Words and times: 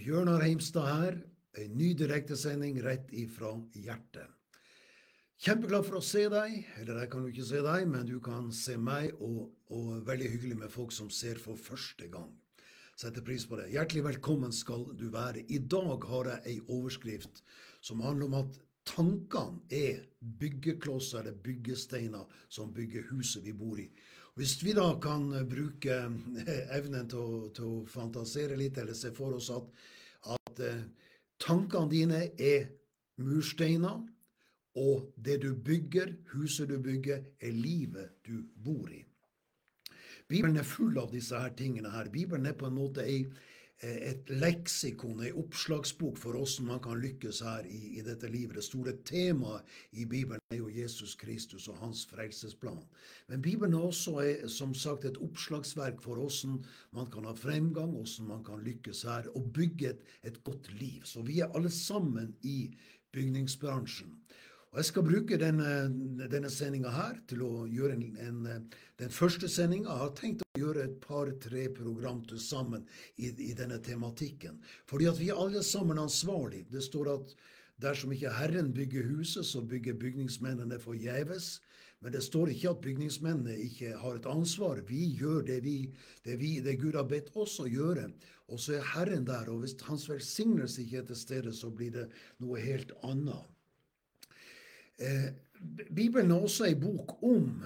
Bjørnar 0.00 0.40
Heimstad 0.40 0.86
her. 0.88 1.16
En 1.60 1.72
ny 1.76 1.90
direktesending 1.98 2.78
rett 2.80 3.10
ifra 3.12 3.50
hjertet. 3.76 4.28
Kjempeglad 5.40 5.84
for 5.84 5.98
å 5.98 6.04
se 6.04 6.22
deg. 6.32 6.54
Eller 6.80 7.02
jeg 7.02 7.10
kan 7.12 7.26
jo 7.26 7.32
ikke 7.32 7.48
se 7.48 7.60
deg, 7.66 7.88
men 7.90 8.06
du 8.08 8.14
kan 8.24 8.48
se 8.54 8.78
meg, 8.80 9.10
og, 9.20 9.50
og 9.68 10.06
veldig 10.08 10.30
hyggelig 10.32 10.56
med 10.62 10.72
folk 10.72 10.94
som 10.96 11.10
ser 11.12 11.40
for 11.42 11.60
første 11.60 12.08
gang. 12.12 12.30
Setter 12.96 13.24
pris 13.26 13.44
på 13.48 13.58
det. 13.60 13.68
Hjertelig 13.74 14.06
velkommen 14.06 14.54
skal 14.56 14.86
du 14.96 15.10
være. 15.12 15.44
I 15.52 15.60
dag 15.68 16.06
har 16.08 16.32
jeg 16.32 16.54
ei 16.54 16.56
overskrift 16.68 17.44
som 17.84 18.00
handler 18.04 18.30
om 18.30 18.38
at 18.40 18.60
tankene 18.88 19.60
er 19.68 20.00
byggeklosser 20.40 21.26
eller 21.26 21.44
byggesteiner 21.44 22.40
som 22.48 22.72
bygger 22.76 23.10
huset 23.12 23.44
vi 23.44 23.52
bor 23.56 23.80
i. 23.80 23.90
Hvis 24.38 24.56
vi 24.64 24.72
da 24.76 24.86
kan 25.02 25.28
bruke 25.50 25.96
evnen 26.76 27.08
til 27.10 27.20
å, 27.20 27.40
til 27.54 27.66
å 27.66 27.82
fantasere 27.90 28.56
litt, 28.58 28.78
eller 28.78 28.96
se 28.96 29.10
for 29.16 29.36
oss 29.36 29.50
at, 29.54 29.68
at 30.36 30.62
uh, 30.64 30.80
tankene 31.42 31.90
dine 31.90 32.22
er 32.38 32.70
mursteiner, 33.20 34.00
og 34.80 35.10
det 35.18 35.40
du 35.42 35.50
bygger, 35.54 36.14
huset 36.32 36.70
du 36.70 36.78
bygger, 36.78 37.24
er 37.42 37.56
livet 37.56 38.20
du 38.26 38.44
bor 38.54 38.90
i. 38.94 39.02
Bibelen 40.30 40.60
er 40.60 40.68
full 40.68 40.94
av 41.02 41.10
disse 41.10 41.34
her 41.34 41.50
tingene 41.58 41.90
her. 41.90 42.08
Bibelen 42.08 42.46
er 42.46 42.54
på 42.54 42.68
en 42.70 42.78
måte 42.78 43.02
ei 43.02 43.24
Eh, 43.24 43.59
et 43.80 44.28
leksikon, 44.28 45.22
ei 45.24 45.30
oppslagsbok 45.32 46.18
for 46.20 46.36
hvordan 46.36 46.66
man 46.68 46.82
kan 46.84 47.00
lykkes 47.00 47.40
her 47.44 47.64
i, 47.64 47.78
i, 47.96 48.02
dette 48.04 48.28
livet. 48.28 48.58
Det 48.58 48.64
store 48.66 48.92
temaet 49.08 49.78
i 49.96 50.04
Bibelen 50.04 50.42
er 50.52 50.58
jo 50.58 50.68
Jesus 50.68 51.14
Kristus 51.20 51.68
og 51.72 51.78
hans 51.80 52.02
frelsesplan. 52.10 52.82
Men 53.32 53.42
Bibelen 53.42 53.74
er 53.74 53.86
også 53.88 54.18
er, 54.20 54.46
som 54.52 54.74
sagt 54.76 55.08
et 55.08 55.16
oppslagsverk 55.24 56.02
for 56.04 56.20
hvordan 56.20 56.60
man 56.92 57.08
kan 57.12 57.24
ha 57.24 57.32
fremgang, 57.32 57.96
hvordan 57.96 58.28
man 58.28 58.44
kan 58.44 58.60
lykkes 58.66 59.02
her, 59.08 59.32
og 59.34 59.48
bygge 59.56 59.94
et, 59.94 60.04
et 60.28 60.42
godt 60.44 60.68
liv. 60.76 61.00
Så 61.04 61.24
vi 61.24 61.40
er 61.40 61.56
alle 61.56 61.72
sammen 61.72 62.34
i 62.42 62.74
bygningsbransjen. 63.12 64.12
Og 64.70 64.78
Jeg 64.78 64.86
skal 64.86 65.02
bruke 65.02 65.34
denne, 65.34 65.70
denne 66.30 66.50
sendinga 66.54 66.92
her 66.94 67.16
til 67.26 67.40
å 67.42 67.64
gjøre 67.66 67.96
en, 67.96 68.04
en, 68.22 68.68
den 69.02 69.10
første 69.10 69.48
sendinga. 69.50 69.90
Jeg 69.90 70.02
har 70.04 70.12
tenkt 70.20 70.44
å 70.46 70.60
gjøre 70.60 70.84
et 70.84 71.00
par-tre 71.02 71.64
program 71.74 72.20
til 72.30 72.38
sammen 72.38 72.84
i, 73.16 73.32
i, 73.32 73.50
denne 73.58 73.80
tematikken. 73.82 74.60
Fordi 74.86 75.10
at 75.10 75.18
vi 75.18 75.32
er 75.34 75.42
alle 75.42 75.64
sammen 75.66 75.98
ansvarlige. 75.98 76.70
Det 76.70 76.84
står 76.86 77.10
at 77.16 77.34
dersom 77.82 78.14
ikke 78.14 78.36
Herren 78.38 78.70
bygger 78.76 79.10
huset, 79.10 79.42
så 79.50 79.64
bygger 79.66 79.98
bygningsmennene 79.98 80.78
forgjeves. 80.78 81.56
Men 81.98 82.14
det 82.14 82.22
står 82.22 82.54
ikke 82.54 82.70
at 82.70 82.86
bygningsmennene 82.86 83.58
ikke 83.66 83.98
har 83.98 84.22
et 84.22 84.30
ansvar. 84.30 84.84
Vi 84.86 85.02
gjør 85.18 85.42
det, 85.50 85.64
vi, 85.66 85.78
det, 86.22 86.38
vi, 86.38 86.60
det 86.62 86.78
Gud 86.78 86.94
har 86.94 87.10
bedt 87.10 87.34
oss 87.34 87.58
å 87.58 87.66
gjøre. 87.66 88.06
Og 88.46 88.62
så 88.62 88.78
er 88.78 88.92
Herren 88.94 89.26
der. 89.26 89.50
Og 89.50 89.64
hvis 89.64 89.74
Hans 89.90 90.06
velsignelse 90.06 90.86
ikke 90.86 91.02
er 91.02 91.10
til 91.10 91.26
stede, 91.26 91.58
så 91.58 91.74
blir 91.74 91.90
det 91.98 92.12
noe 92.38 92.62
helt 92.62 92.94
annet. 93.02 93.50
Eh, 95.00 95.30
Bibelen 95.94 96.30
er 96.30 96.40
også 96.44 96.68
ei 96.68 96.74
bok 96.76 97.22
om 97.24 97.64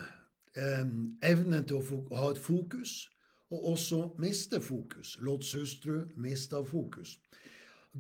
eh, 0.57 0.87
evnen 1.31 1.67
til 1.67 1.81
å 1.81 2.19
ha 2.19 2.31
et 2.31 2.41
fokus, 2.43 3.09
og 3.55 3.71
også 3.75 4.01
miste 4.23 4.61
fokus. 4.63 5.17
Lots 5.23 5.53
hustru 5.55 6.05
mista 6.17 6.63
fokus. 6.67 7.19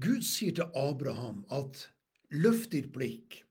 Gud 0.00 0.22
sier 0.26 0.54
til 0.56 0.78
Abraham 0.78 1.44
at 1.54 1.88
løft 2.34 2.72
ditt 2.74 2.90
blikk 2.94 3.42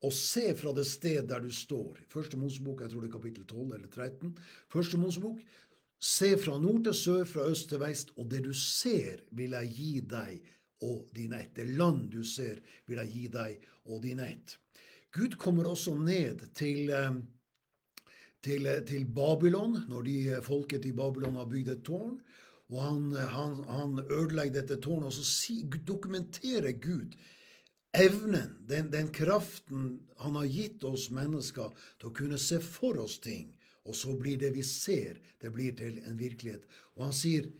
og 0.00 0.14
se 0.16 0.46
fra 0.56 0.72
det 0.76 0.86
sted 0.88 1.26
der 1.28 1.42
du 1.44 1.50
står. 1.52 1.98
Første 2.08 2.38
Mosebok, 2.40 2.80
jeg 2.80 2.92
tror 2.92 3.04
det 3.04 3.10
er 3.10 3.16
kapittel 3.18 3.44
12 3.44 3.74
eller 3.76 3.88
13. 3.88 4.30
Første 4.72 5.00
Mosebok. 5.00 5.42
Se 6.00 6.30
fra 6.40 6.56
nord 6.56 6.86
til 6.86 6.96
sør, 6.96 7.26
fra 7.28 7.44
øst 7.52 7.68
til 7.68 7.82
vest, 7.82 8.14
og 8.16 8.30
det 8.30 8.40
du 8.46 8.54
ser, 8.56 9.20
vil 9.36 9.52
jeg 9.58 9.74
gi 9.76 9.92
deg 10.08 10.38
og 10.88 11.10
din 11.12 11.34
ett. 11.36 11.52
Det 11.56 11.68
land 11.76 12.08
du 12.12 12.22
ser, 12.24 12.62
vil 12.88 13.02
jeg 13.02 13.12
gi 13.12 13.26
deg 13.34 13.68
og 13.84 14.00
din 14.06 14.24
ett. 14.24 14.56
Gud 15.12 15.36
kommer 15.38 15.66
også 15.66 15.94
ned 15.98 16.44
til, 16.54 16.90
eh, 16.90 17.14
til, 18.42 18.66
eh, 18.66 18.82
til 18.86 19.06
Babylon, 19.14 19.78
når 19.88 20.02
de 20.02 20.28
eh, 20.28 20.42
folket 20.42 20.84
i 20.84 20.92
Babylon 20.92 21.34
har 21.34 21.48
bygd 21.50 21.68
et 21.68 21.82
tårn. 21.84 22.20
Og 22.70 22.82
han, 22.82 23.12
han, 23.12 23.64
han 23.64 23.98
ødelegger 24.10 24.60
dette 24.60 24.76
tårnet, 24.80 25.06
og 25.06 25.12
så 25.12 25.24
si, 25.24 25.62
dokumenterer 25.86 26.72
Gud 26.72 27.16
evnen, 27.94 28.52
den, 28.68 28.92
den, 28.92 29.08
kraften 29.12 30.00
han 30.18 30.36
har 30.38 30.46
gitt 30.46 30.84
oss 30.86 31.08
mennesker 31.10 31.72
til 31.98 32.10
å 32.10 32.14
kunne 32.14 32.38
se 32.38 32.60
for 32.62 33.00
oss 33.02 33.18
ting. 33.18 33.50
Og 33.84 33.96
så 33.98 34.14
blir 34.14 34.38
det 34.38 34.52
vi 34.54 34.62
ser, 34.62 35.18
det 35.42 35.50
blir 35.52 35.74
til 35.74 35.98
en 36.06 36.18
virkelighet. 36.18 36.62
Og 36.94 37.08
han 37.08 37.16
sier 37.16 37.50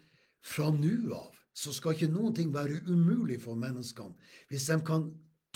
fra 0.47 0.71
nå 0.71 1.15
av 1.17 1.35
så 1.61 1.73
skal 1.75 1.97
ikke 1.97 2.13
noen 2.13 2.35
ting 2.37 2.53
være 2.55 2.79
umulig 2.87 3.41
for 3.43 3.59
menneskene. 3.59 4.15
Hvis 4.49 4.69
de 4.71 4.79
kan 4.87 5.11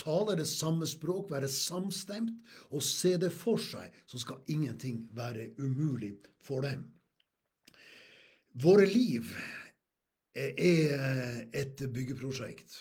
tale 0.05 0.37
det 0.37 0.47
samme 0.47 0.87
språk, 0.87 1.31
være 1.33 1.49
samstemt 1.51 2.33
og 2.69 2.83
se 2.85 3.15
det 3.21 3.31
for 3.33 3.61
seg, 3.61 3.93
så 4.05 4.21
skal 4.21 4.43
ingenting 4.51 5.05
være 5.17 5.51
umulig 5.59 6.15
for 6.45 6.65
dem. 6.65 6.85
Våre 8.55 8.85
liv 8.87 9.31
er 10.35 11.47
et 11.53 11.81
byggeprosjekt. 11.93 12.77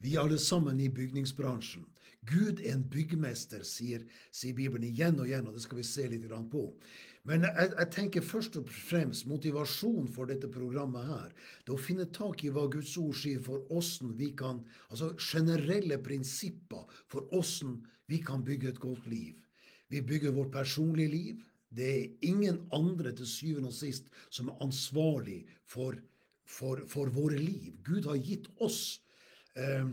Vi 0.00 0.14
er 0.14 0.22
alle 0.22 0.38
sammen 0.38 0.80
i 0.80 0.88
bygningsbransjen. 0.88 1.84
Gud 2.28 2.60
er 2.60 2.74
en 2.74 2.84
byggmester, 2.84 3.62
sier, 3.64 4.04
sier 4.32 4.54
Bibelen 4.56 4.84
igjen 4.90 5.18
og 5.20 5.28
igjen, 5.28 5.46
og 5.48 5.56
det 5.56 5.62
skal 5.64 5.80
vi 5.80 5.86
se 5.88 6.04
litt 6.08 6.28
på. 6.52 6.66
Men 7.28 7.44
jeg, 7.44 7.68
jeg, 7.76 7.88
tenker 7.92 8.24
først 8.24 8.56
og 8.56 8.70
fremst 8.72 9.26
motivasjon 9.28 10.08
for 10.12 10.30
dette 10.30 10.48
programmet 10.52 11.04
her. 11.04 11.28
Det 11.66 11.74
å 11.74 11.80
finne 11.80 12.08
tak 12.16 12.44
i 12.44 12.52
hva 12.54 12.64
Guds 12.72 12.94
ord 13.00 13.18
sier 13.20 13.42
for 13.44 13.66
åssen 13.76 14.14
vi 14.16 14.30
kan 14.36 14.62
Altså 14.88 15.12
generelle 15.20 16.00
prinsipper 16.00 16.88
for 17.12 17.28
åssen 17.36 17.76
vi 18.10 18.22
kan 18.24 18.44
bygge 18.44 18.72
et 18.72 18.80
godt 18.82 19.04
liv. 19.10 19.36
Vi 19.92 20.00
bygger 20.06 20.32
vårt 20.34 20.52
personlige 20.54 21.12
liv. 21.12 21.44
Det 21.70 21.90
er 21.90 22.26
ingen 22.26 22.64
andre 22.74 23.12
til 23.14 23.28
syvende 23.28 23.70
og 23.70 23.76
sist 23.76 24.08
som 24.32 24.48
er 24.48 24.64
ansvarlig 24.64 25.44
for, 25.68 25.98
for, 26.48 26.80
for 26.88 27.12
våre 27.14 27.38
liv. 27.38 27.76
Gud 27.86 28.08
har 28.08 28.18
gitt 28.18 28.48
oss 28.58 28.98
eh, 29.54 29.86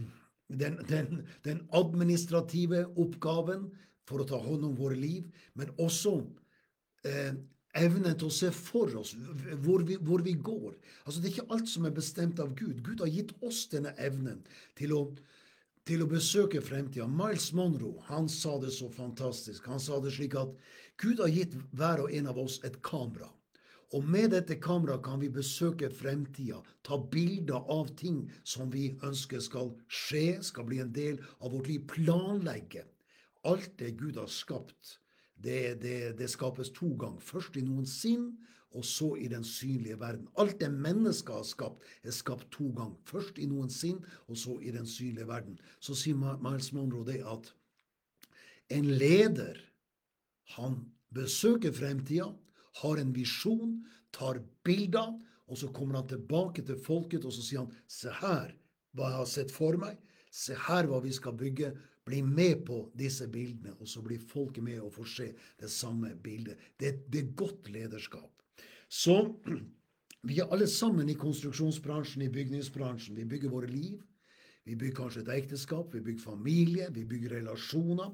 den, 0.47 0.79
den, 0.89 1.21
den 1.45 1.61
administrative 1.75 2.85
oppgaven 2.97 3.67
for 4.07 4.23
å 4.23 4.27
ta 4.29 4.39
hånd 4.41 4.63
om 4.65 4.77
våre 4.79 4.95
liv, 4.97 5.27
men 5.59 5.73
også 5.75 6.21
evnen 7.77 8.17
til 8.17 8.29
å 8.29 8.33
se 8.33 8.49
for 8.55 8.93
oss 8.99 9.13
hvor 9.63 9.85
vi, 9.87 9.97
hvor 10.01 10.23
vi, 10.25 10.33
går. 10.33 10.75
Altså 11.05 11.21
Det 11.21 11.29
er 11.29 11.35
ikke 11.35 11.55
alt 11.55 11.69
som 11.71 11.87
er 11.87 11.95
bestemt 11.95 12.41
av 12.43 12.53
Gud. 12.57 12.81
Gud 12.85 13.03
har 13.03 13.11
gitt 13.11 13.33
oss 13.45 13.65
denne 13.71 13.93
evnen 14.01 14.43
til 14.79 14.93
å, 14.97 15.01
til 15.87 16.03
å 16.03 16.09
besøke 16.11 16.61
fremtida. 16.63 17.07
Miles 17.07 17.51
Monroe 17.57 18.03
han 18.09 18.29
sa 18.31 18.57
det 18.61 18.73
så 18.75 18.89
fantastisk. 18.93 19.67
Han 19.69 19.81
sa 19.83 20.01
det 20.03 20.15
slik 20.17 20.37
at 20.39 20.53
Gud 20.97 21.21
har 21.21 21.33
gitt 21.33 21.57
hver 21.77 22.05
og 22.05 22.13
en 22.13 22.31
av 22.31 22.39
oss 22.41 22.59
et 22.67 22.79
kamera. 22.85 23.29
Og 23.95 24.03
med 24.03 24.33
dette 24.33 24.57
kameraet 24.59 25.05
kan 25.05 25.21
vi 25.21 25.29
besøke 25.31 25.87
fremtida, 25.93 26.57
ta 26.83 26.97
bilder 26.99 27.69
av 27.71 27.93
ting 27.95 28.25
som 28.43 28.67
vi 28.73 28.89
ønsker 29.05 29.39
skal 29.39 29.71
skje, 29.87 30.41
skal 30.43 30.67
bli 30.67 30.81
en 30.83 30.91
del 30.91 31.21
av 31.39 31.53
vårt 31.55 31.69
liv. 31.71 31.85
Planlegge 31.87 32.83
alt 33.47 33.77
det 33.79 33.93
Gud 34.01 34.19
har 34.19 34.27
skapt 34.27 34.97
det, 35.43 35.81
det, 35.81 36.17
det, 36.17 36.29
skapes 36.29 36.69
to 36.73 36.89
ganger. 36.99 37.21
Først 37.23 37.57
i 37.57 37.63
noen 37.65 37.85
sinn, 37.89 38.31
og 38.75 38.85
så 38.85 39.13
i 39.15 39.29
den 39.31 39.45
synlige 39.47 39.99
verden. 39.99 40.27
Alt 40.37 40.59
det 40.61 40.69
mennesket 40.73 41.33
har 41.33 41.45
skapt, 41.47 41.85
er 42.03 42.13
skapt 42.15 42.49
to 42.53 42.67
ganger. 42.75 42.97
Først 43.07 43.39
i 43.39 43.47
noen 43.49 43.71
sinn, 43.73 44.01
og 44.27 44.37
så 44.37 44.57
i 44.61 44.73
den 44.75 44.87
synlige 44.89 45.27
verden. 45.29 45.57
Så 45.79 45.95
sier 45.97 46.17
Miles 46.17 46.73
Monroe 46.75 47.07
det 47.07 47.21
at 47.25 47.53
en 48.75 48.89
leder, 48.99 49.61
han 50.57 50.81
besøker 51.15 51.71
fremtida, 51.75 52.27
har 52.81 52.99
en 52.99 53.13
visjon, 53.15 53.79
tar 54.13 54.41
bilder, 54.67 55.15
og 55.47 55.57
så 55.59 55.69
kommer 55.71 56.01
han 56.01 56.09
tilbake 56.11 56.63
til 56.67 56.79
folket, 56.83 57.25
og 57.25 57.33
så 57.33 57.43
sier 57.43 57.63
han 57.63 57.71
se 57.87 58.11
her 58.21 58.51
hva 58.97 59.11
jeg 59.11 59.19
har 59.21 59.29
sett 59.29 59.53
for 59.53 59.77
meg, 59.79 59.95
se 60.33 60.55
her 60.67 60.89
hva 60.89 60.99
vi 61.03 61.13
skal 61.15 61.35
bygge, 61.37 61.71
bli 62.07 62.21
med 62.23 62.63
på 62.67 62.81
disse 62.97 63.27
bildene, 63.31 63.75
og 63.77 63.89
så 63.89 64.01
blir 64.03 64.23
folket 64.23 64.63
med 64.63 64.79
og 64.81 64.93
får 64.95 65.09
se 65.13 65.27
det 65.59 65.69
samme 65.71 66.13
bildet. 66.23 66.55
Det, 66.79 66.93
det 67.11 67.23
er 67.23 67.33
godt 67.35 67.69
lederskap. 67.73 68.31
Så 68.87 69.17
vi 70.27 70.39
er 70.39 70.51
alle 70.51 70.67
sammen 70.71 71.09
i 71.11 71.17
konstruksjonsbransjen, 71.19 72.23
i 72.23 72.31
bygningsbransjen. 72.33 73.17
Vi 73.19 73.27
bygger 73.27 73.51
våre 73.53 73.71
liv. 73.71 73.99
Vi 74.67 74.75
bygger 74.75 74.97
kanskje 74.97 75.21
et 75.23 75.33
ekteskap, 75.37 75.93
vi 75.95 76.03
bygger 76.03 76.23
familie, 76.23 76.89
vi 76.91 77.05
bygger 77.07 77.37
relasjoner. 77.37 78.11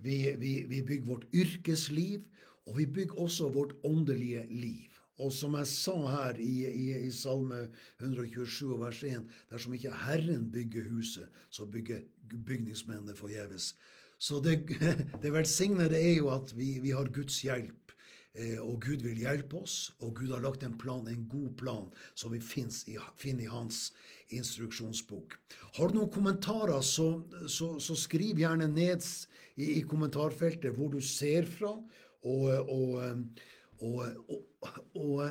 Vi, 0.00 0.16
vi, 0.40 0.52
vi 0.68 0.80
bygger 0.82 1.08
vårt 1.08 1.26
yrkesliv, 1.36 2.22
og 2.64 2.78
vi 2.78 2.86
bygger 2.86 3.20
også 3.20 3.50
vårt 3.52 3.74
åndelige 3.84 4.46
liv. 4.48 4.89
Og 5.20 5.32
som 5.36 5.56
jeg 5.58 5.68
sa 5.68 5.96
her 6.08 6.40
i, 6.40 6.54
i, 6.66 6.86
i 7.04 7.10
Salme 7.12 7.66
127 8.00 8.78
vers 8.80 9.02
1, 9.04 9.26
dersom 9.52 9.76
ikke 9.76 9.92
Herren 10.06 10.48
bygger 10.52 10.88
huset, 10.88 11.28
så 11.52 11.66
bygger 11.68 12.02
bygningsmennene 12.30 13.16
forgjeves. 13.18 13.74
Så 14.20 14.40
det, 14.44 14.62
det 15.22 15.32
velsignede 15.32 15.98
er 15.98 16.16
jo 16.18 16.30
at 16.32 16.54
vi, 16.56 16.78
vi, 16.82 16.94
har 16.96 17.12
Guds 17.12 17.42
hjelp. 17.44 17.76
Eh, 18.38 18.60
og 18.62 18.78
Gud 18.84 19.02
vil 19.02 19.18
hjelpe 19.24 19.58
oss, 19.58 19.90
og 20.00 20.14
Gud 20.20 20.30
har 20.30 20.42
lagt 20.44 20.62
en 20.62 20.76
plan, 20.78 21.08
en 21.08 21.26
god 21.28 21.50
plan, 21.58 21.88
som 22.14 22.32
vi 22.32 22.40
finner 22.40 23.42
i 23.42 23.50
hans 23.50 23.88
instruksjonsbok. 24.30 25.34
Har 25.76 25.90
du 25.90 25.98
noen 25.98 26.12
kommentarer, 26.14 26.80
så, 26.86 27.08
så, 27.50 27.72
så 27.82 27.96
skriv 27.98 28.38
gjerne 28.38 28.68
ned 28.70 29.02
i, 29.56 29.80
i, 29.80 29.82
kommentarfeltet 29.82 30.76
hvor 30.76 30.92
du 30.94 31.00
ser 31.02 31.48
fra. 31.50 31.74
Og, 32.20 32.46
og, 32.68 33.24
og, 33.80 35.24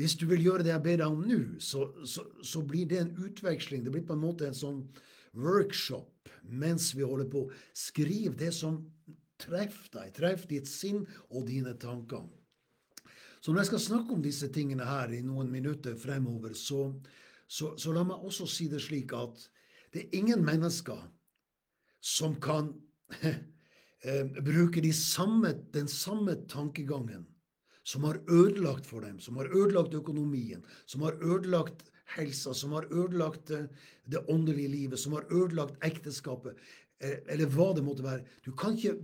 hvis 0.00 0.14
du 0.16 0.24
vil 0.30 0.44
gjøre 0.46 0.64
det 0.64 0.72
jeg 0.72 0.82
ber 0.84 1.00
deg 1.02 1.06
om 1.12 1.24
nå, 1.28 1.40
så, 1.60 1.90
så, 2.06 2.62
blir 2.64 2.88
det 2.88 3.00
en 3.02 3.14
utveksling. 3.20 3.84
Det 3.84 3.92
blir 3.92 4.06
på 4.08 4.16
en 4.16 4.22
måte 4.22 4.48
en 4.48 4.56
sånn 4.56 4.82
workshop 5.36 6.30
mens 6.48 6.94
vi 6.96 7.04
holder 7.04 7.28
på. 7.30 7.44
Skriv 7.76 8.38
det 8.40 8.52
som 8.56 8.80
treffer 9.40 9.90
deg, 9.98 10.12
treffer 10.16 10.54
ditt 10.54 10.68
sinn 10.68 11.02
og 11.28 11.46
dine 11.48 11.74
tanker. 11.80 12.24
Så 13.40 13.52
når 13.52 13.62
jeg 13.62 13.70
skal 13.70 13.84
snakke 13.86 14.16
om 14.16 14.24
disse 14.24 14.50
tingene 14.52 14.84
her 14.84 15.12
i 15.16 15.22
noen 15.24 15.48
minutter 15.52 15.96
fremover, 15.96 16.52
så, 16.56 16.90
så, 17.48 17.72
så 17.80 17.92
la 17.96 18.04
meg 18.04 18.24
også 18.24 18.48
si 18.48 18.68
det 18.72 18.82
slik 18.84 19.14
at 19.16 19.46
det 19.94 20.04
er 20.04 20.18
ingen 20.20 20.44
mennesker 20.44 21.00
som 22.04 22.36
kan 22.40 22.72
eh, 23.24 24.26
bruke 24.44 24.80
de 24.84 24.92
samme, 24.96 25.54
den 25.72 25.88
samme 25.88 26.36
tankegangen 26.48 27.26
som 27.90 28.04
har 28.06 28.20
ødelagt 28.30 28.86
for 28.86 29.04
dem, 29.06 29.18
som 29.20 29.38
har 29.40 29.50
ødelagt 29.50 29.94
økonomien, 29.98 30.62
som 30.86 31.02
har 31.06 31.16
ødelagt 31.22 31.88
helsa, 32.16 32.54
som 32.54 32.74
har 32.76 32.86
ødelagt 32.90 33.50
eh, 33.50 33.66
det 34.04 34.24
åndelige 34.28 34.68
livet, 34.68 35.00
som 35.00 35.16
har 35.16 35.26
ødelagt 35.30 35.78
ekteskapet, 35.86 36.58
eh, 37.00 37.18
eller 37.26 37.50
hva 37.50 37.70
det 37.76 37.84
måtte 37.86 38.06
være. 38.06 38.24
Du 38.46 38.52
kan 38.52 38.76
ikke 38.78 38.96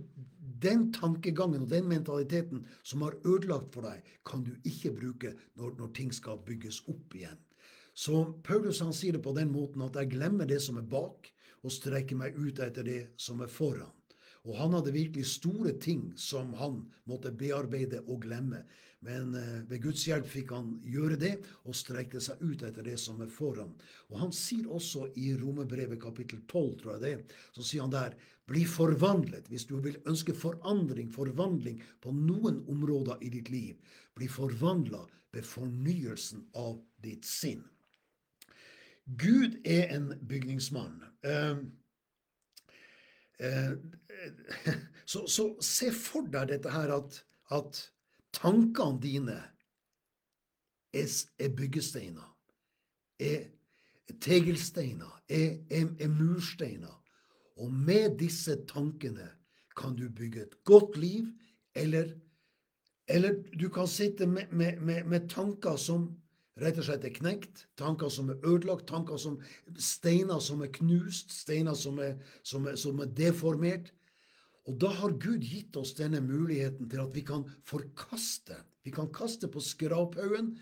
den 0.61 0.91
tankegangen 0.93 1.65
og 1.65 1.69
den 1.71 1.87
mentaliteten 1.89 2.65
som 2.83 3.03
har 3.05 3.17
ødelagt 3.25 3.73
for 3.73 3.87
deg, 3.87 4.03
kan 4.25 4.43
du 4.43 4.53
ikke 4.63 4.95
bruke 4.95 5.33
når, 5.55 5.75
når 5.77 5.93
ting 5.97 6.13
skal 6.13 6.39
bygges 6.45 6.81
opp 6.87 7.15
igjen. 7.15 7.37
Så 7.97 8.23
Paulus 8.45 8.79
han 8.85 8.93
sier 8.93 9.17
det 9.17 9.23
på 9.25 9.33
den 9.33 9.51
måten 9.51 9.81
at 9.85 9.95
jeg 9.97 10.13
glemmer 10.13 10.45
det 10.49 10.61
som 10.61 10.77
er 10.77 10.85
bak, 10.85 11.31
og 11.65 11.73
strekker 11.73 12.15
meg 12.15 12.35
ut 12.37 12.59
etter 12.61 12.85
det 12.85 12.99
som 13.19 13.41
er 13.41 13.49
foran. 13.51 13.96
Og 14.47 14.55
han 14.55 14.75
hadde 14.77 14.95
virkelig 14.95 15.25
store 15.27 15.73
ting 15.83 16.09
som 16.15 16.53
han 16.57 16.85
måtte 17.09 17.33
bearbeide 17.35 17.99
og 18.07 18.21
glemme. 18.23 18.63
Men 19.05 19.35
eh, 19.35 19.59
ved 19.69 19.83
Guds 19.83 20.05
hjelp 20.07 20.25
fikk 20.31 20.53
han 20.55 20.71
gjøre 20.87 21.19
det 21.21 21.33
og 21.67 21.75
strekte 21.77 22.21
seg 22.23 22.39
ut 22.41 22.63
etter 22.65 22.85
det 22.85 22.95
som 23.01 23.19
er 23.21 23.31
foran. 23.31 23.75
Og 24.09 24.17
han 24.23 24.33
sier 24.33 24.69
også 24.73 25.09
i 25.19 25.33
Romerbrevet 25.37 26.01
kapittel 26.01 26.41
12, 26.47 26.73
tror 26.81 26.95
jeg 26.95 27.03
det, 27.03 27.37
så 27.53 27.65
sier 27.65 27.85
han 27.85 27.93
der 27.93 28.17
bli 28.47 28.63
forvandlet. 28.65 29.49
Hvis 29.51 29.67
du 29.69 29.77
vil 29.83 29.99
ønske 30.07 30.33
forandring, 30.33 31.11
forvandling 31.13 31.81
på 32.01 32.15
noen 32.15 32.63
områder 32.71 33.21
i 33.21 33.31
ditt 33.35 33.51
liv, 33.53 33.75
bli 34.17 34.29
forvandla 34.31 35.03
ved 35.35 35.45
fornyelsen 35.45 36.47
av 36.57 36.79
ditt 37.03 37.27
sinn. 37.27 37.65
Gud 39.19 39.59
er 39.67 39.91
en 39.95 40.09
bygningsmann. 40.27 41.03
Uh, 41.23 41.67
så, 45.11 45.27
så, 45.27 45.45
se 45.61 45.91
for 45.93 46.27
deg 46.33 46.49
dette 46.49 46.71
her 46.73 46.93
at, 46.95 47.19
at 47.53 47.81
tankene 48.35 49.01
dine 49.03 49.37
er, 50.93 51.11
er 51.39 51.53
byggesteiner, 51.57 52.27
er 53.19 53.47
tegelsteiner, 54.23 55.11
er, 55.29 55.57
er, 55.69 55.91
er 55.99 56.13
mursteiner. 56.13 56.93
Og 57.57 57.73
med 57.73 58.17
disse 58.19 58.55
tankene 58.69 59.29
kan 59.77 59.95
du 59.97 60.07
bygge 60.09 60.41
et 60.41 60.55
godt 60.65 60.97
liv, 60.97 61.25
eller, 61.75 62.13
eller 63.07 63.37
du 63.59 63.69
kan 63.69 63.87
sitte 63.87 64.27
med, 64.27 64.51
med, 64.51 64.79
med, 64.81 65.03
med, 65.03 65.29
tanker 65.29 65.75
som 65.75 66.09
rett 66.61 66.79
og 66.79 66.87
slett 66.87 67.05
er 67.05 67.13
knekt, 67.15 67.65
tanker 67.79 68.09
som 68.13 68.31
er 68.33 68.41
ødelagt, 68.45 68.87
tanker 68.89 69.19
som 69.21 69.37
steiner 69.79 70.41
som 70.43 70.63
er 70.65 70.71
knust, 70.73 71.33
steiner 71.33 71.77
som 71.77 71.99
er, 72.03 72.17
som 72.43 72.67
er, 72.69 72.79
som 72.79 73.03
er 73.03 73.13
deformert. 73.17 73.91
Og 74.67 74.79
da 74.81 74.89
har 74.99 75.15
Gud 75.21 75.45
gitt 75.47 75.77
oss 75.79 75.93
denne 75.95 76.19
muligheten 76.23 76.89
til 76.91 77.03
at 77.03 77.13
vi 77.15 77.23
kan 77.27 77.45
forkaste. 77.67 78.57
Vi 78.83 78.91
kan 78.95 79.11
kaste 79.15 79.47
på 79.51 79.63
skraphaugen 79.63 80.55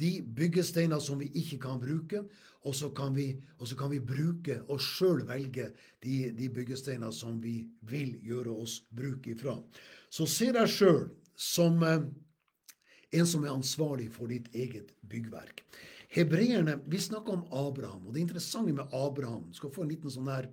de 0.00 0.20
byggesteiner 0.22 1.00
som 1.02 1.20
vi 1.20 1.30
ikke 1.34 1.58
kan 1.64 1.80
bruke, 1.82 2.22
og 2.68 2.74
så 2.76 2.90
kan 2.92 3.14
vi, 3.16 3.32
så 3.64 3.76
kan 3.76 3.90
vi 3.90 4.00
bruke 4.04 4.60
og 4.68 4.80
sjøl 4.84 5.24
velge 5.28 5.70
de, 6.04 6.30
de 6.36 6.48
byggesteiner 6.52 7.10
som 7.14 7.40
vi 7.42 7.62
vil 7.88 8.18
gjøre 8.24 8.52
oss 8.52 8.80
bruk 8.92 9.26
ifra. 9.32 9.56
Så 10.12 10.28
se 10.28 10.50
deg 10.52 10.68
sjøl 10.68 11.06
som 11.40 11.80
eh, 11.86 12.04
en 13.10 13.26
som 13.26 13.44
er 13.44 13.54
ansvarlig 13.54 14.10
for 14.14 14.30
ditt 14.30 14.48
eget 14.54 14.92
byggverk. 15.10 15.64
Hebreerne, 16.10 16.80
Vi 16.86 16.98
snakker 16.98 17.32
om 17.32 17.46
Abraham, 17.50 18.06
og 18.06 18.14
det 18.14 18.20
interessante 18.20 18.72
med 18.72 18.88
Abraham 18.92 19.52
skal 19.54 19.70
få 19.70 19.84
en 19.84 19.92
liten 19.92 20.10
sånn 20.10 20.30
der 20.30 20.50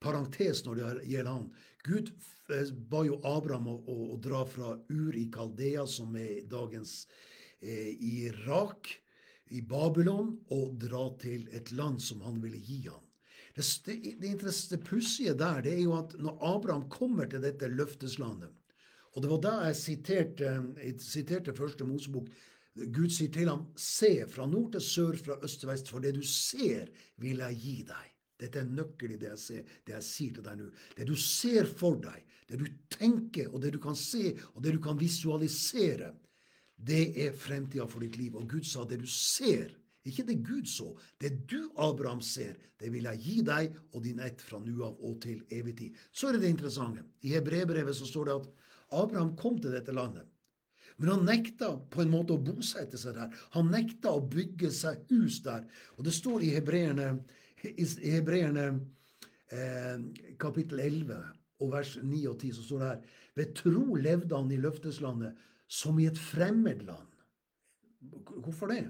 parentes 0.00 0.64
når 0.66 0.80
det 0.80 1.08
gjelder 1.08 1.32
han. 1.32 1.48
Gud 1.84 2.12
eh, 2.52 2.72
ba 2.90 3.04
jo 3.06 3.20
Abraham 3.24 3.68
å, 3.72 3.76
å, 3.88 3.98
å 4.14 4.16
dra 4.20 4.44
fra 4.46 4.76
Ur 4.88 5.16
i 5.16 5.28
Kaldea, 5.32 5.86
som 5.86 6.16
er 6.16 6.44
dagens 6.48 7.06
eh, 7.60 7.94
Irak, 7.96 8.92
i 9.48 9.62
Babylon 9.64 10.34
og 10.52 10.76
dra 10.76 11.06
til 11.22 11.46
et 11.56 11.70
land 11.72 12.02
som 12.04 12.20
han 12.20 12.36
ville 12.42 12.60
gi 12.60 12.82
ham. 12.88 13.04
Det, 13.56 13.64
det, 13.86 13.94
det, 14.20 14.34
det 14.44 14.78
pussige 14.84 15.32
der 15.34 15.62
det 15.64 15.72
er 15.72 15.82
jo 15.86 15.96
at 15.96 16.12
når 16.20 16.36
Abraham 16.46 16.84
kommer 16.92 17.26
til 17.30 17.42
dette 17.42 17.70
løfteslandet 17.72 18.52
Og 19.18 19.22
det 19.24 19.30
var 19.32 19.40
da 19.42 19.52
jeg 19.66 19.76
siterte, 19.80 20.50
jeg 20.78 20.94
siterte 21.02 21.54
første 21.58 21.82
Mosebok. 21.82 22.28
Gud 22.94 23.10
sier 23.10 23.32
til 23.34 23.48
ham, 23.50 23.64
se 23.74 24.12
fra 24.30 24.44
nord 24.46 24.76
til 24.76 24.84
sør, 24.86 25.16
fra 25.18 25.36
øst 25.42 25.58
til 25.58 25.70
vest, 25.72 25.88
for 25.90 26.04
det 26.04 26.12
du 26.14 26.22
ser, 26.22 26.86
vil 27.18 27.42
jeg 27.42 27.56
gi 27.58 27.74
deg. 27.88 28.12
Dette 28.38 28.60
er 28.62 28.68
nøkkelen 28.70 29.16
i 29.16 29.18
det 29.18 29.32
jeg, 29.32 29.40
ser, 29.42 29.72
det 29.82 29.96
jeg 29.96 30.06
sier 30.06 30.36
til 30.36 30.46
deg 30.46 30.60
nå. 30.60 30.68
Det 30.94 31.06
du 31.08 31.16
ser 31.18 31.66
for 31.80 31.98
deg, 31.98 32.22
det 32.46 32.60
du 32.60 32.68
tenker, 32.94 33.50
og 33.50 33.64
det 33.64 33.72
du 33.74 33.80
kan 33.82 33.98
se, 33.98 34.36
og 34.54 34.62
det 34.62 34.76
du 34.76 34.78
kan 34.84 35.00
visualisere, 35.00 36.12
det 36.78 37.02
er 37.18 37.34
fremtida 37.34 37.88
for 37.90 38.06
ditt 38.06 38.20
liv. 38.20 38.38
Og 38.38 38.46
Gud 38.54 38.70
sa 38.70 38.86
det 38.86 39.00
du 39.02 39.08
ser, 39.10 39.74
ikke 40.06 40.28
det 40.30 40.38
Gud 40.46 40.70
så, 40.70 40.92
det 41.18 41.32
du, 41.50 41.72
Abraham, 41.74 42.22
ser, 42.22 42.54
det 42.78 42.92
vil 42.94 43.10
jeg 43.10 43.24
gi 43.26 43.36
deg 43.50 43.74
og 43.90 44.06
din 44.06 44.22
ett 44.22 44.46
fra 44.46 44.62
nå 44.62 44.78
av 44.86 45.02
og 45.02 45.18
til 45.26 45.42
evig 45.50 45.74
tid. 45.82 45.98
Så 46.14 46.30
er 46.30 46.38
det 46.38 46.46
det 46.46 46.54
interessante. 46.54 47.02
I 47.26 47.34
Hebrebrevet 47.34 47.98
så 47.98 48.06
står 48.06 48.30
det 48.30 48.38
at 48.38 48.48
Abraham 48.90 49.34
kom 49.36 49.58
til 49.60 49.74
dette 49.74 49.94
landet. 49.94 50.26
Men 50.98 51.12
han 51.12 51.26
nekta 51.28 51.70
på 51.92 52.02
en 52.02 52.10
måte 52.10 52.34
å 52.34 52.42
bosette 52.42 52.98
seg 52.98 53.14
der. 53.18 53.34
Han 53.54 53.70
nekta 53.70 54.16
å 54.16 54.24
bygge 54.24 54.70
seg 54.74 55.04
hus 55.12 55.38
der. 55.44 55.66
Og 55.96 56.06
det 56.08 56.14
står 56.16 56.42
i 56.42 56.54
Hebreerne, 56.56 57.10
eh, 59.50 59.98
kapittel 60.38 60.80
11 60.80 61.20
og 61.60 61.72
vers 61.72 61.96
9 62.02 62.24
og 62.30 62.38
10 62.40 62.56
så 62.56 62.64
står 62.64 62.78
det 62.78 62.88
her 62.88 63.02
Ved 63.38 63.54
tro 63.54 63.94
levde 63.94 64.34
han 64.34 64.50
i 64.50 64.58
løfteslandet 64.58 65.36
som 65.68 65.98
i 66.00 66.08
et 66.08 66.18
fremmed 66.18 66.82
land. 66.82 67.06
Hvorfor 68.42 68.72
det? 68.72 68.88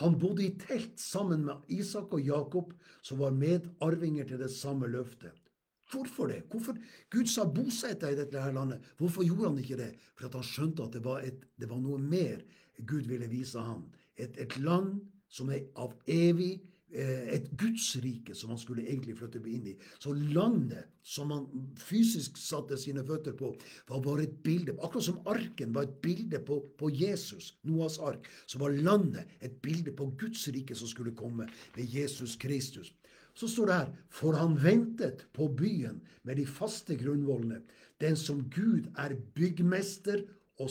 Han 0.00 0.18
bodde 0.18 0.44
i 0.44 0.56
telt 0.58 0.98
sammen 1.00 1.44
med 1.46 1.70
Isak 1.70 2.12
og 2.12 2.20
Jakob, 2.20 2.72
som 3.00 3.20
var 3.22 3.36
medarvinger 3.36 4.26
til 4.28 4.40
det 4.42 4.50
samme 4.50 4.90
løftet. 4.90 5.43
Hvorfor 5.92 6.30
det? 6.30 6.42
Hvorfor? 6.50 6.78
Gud 7.12 7.30
sa 7.30 7.44
bosett 7.44 8.00
deg 8.02 8.14
i 8.14 8.20
dette 8.22 8.40
her 8.40 8.54
landet. 8.56 8.84
Hvorfor 8.98 9.26
gjorde 9.26 9.50
han 9.50 9.58
ikke 9.62 9.80
det? 9.80 9.90
For 10.18 10.28
han 10.32 10.46
skjønte 10.46 10.86
at 10.86 10.96
det 10.96 11.04
var, 11.04 11.24
et, 11.26 11.42
det 11.60 11.68
var, 11.70 11.82
noe 11.82 11.98
mer 12.00 12.44
Gud 12.86 13.10
ville 13.10 13.28
vise 13.30 13.60
ham. 13.60 13.84
Et, 14.16 14.32
et 14.40 14.56
land 14.62 14.96
som 15.34 15.50
er 15.52 15.66
av 15.80 15.92
evig 16.10 16.56
Eh, 16.94 17.24
et 17.34 17.46
gudsrike 17.58 18.36
som 18.38 18.52
han 18.52 18.58
skulle 18.60 18.84
egentlig 18.84 19.16
flytte 19.18 19.40
inn 19.50 19.64
i. 19.66 19.72
Så 19.98 20.12
landet 20.14 20.92
som 21.02 21.32
han 21.34 21.48
fysisk 21.80 22.36
satte 22.38 22.78
sine 22.78 23.02
føtter 23.02 23.34
på, 23.34 23.50
var 23.88 24.02
bare 24.04 24.28
et 24.28 24.36
bilde. 24.46 24.76
Akkurat 24.78 25.08
som 25.08 25.18
arken 25.26 25.74
var 25.74 25.88
et 25.88 25.96
bilde 26.04 26.38
på, 26.46 26.60
på 26.78 26.92
Jesus, 26.94 27.56
Noas 27.66 27.98
ark, 27.98 28.28
så 28.46 28.62
var 28.62 28.76
landet 28.78 29.32
et 29.42 29.56
bilde 29.64 29.90
på 29.90 30.06
Guds 30.20 30.46
rike 30.54 30.76
som 30.78 30.90
skulle 30.92 31.16
komme 31.18 31.48
ved 31.74 31.98
Jesus 31.98 32.36
Kristus. 32.38 32.92
Så 33.34 33.48
står 33.50 33.66
det 33.66 33.74
her 33.74 33.92
For 34.10 34.38
han 34.38 34.56
ventet 34.62 35.26
på 35.34 35.48
byen 35.48 36.00
med 36.22 36.36
de 36.36 36.46
faste 36.46 36.96
grunnvollene, 36.96 37.62
den 38.00 38.16
som 38.16 38.44
Gud 38.50 38.90
er 38.98 39.16
byggmester 39.34 40.22
og, 40.62 40.70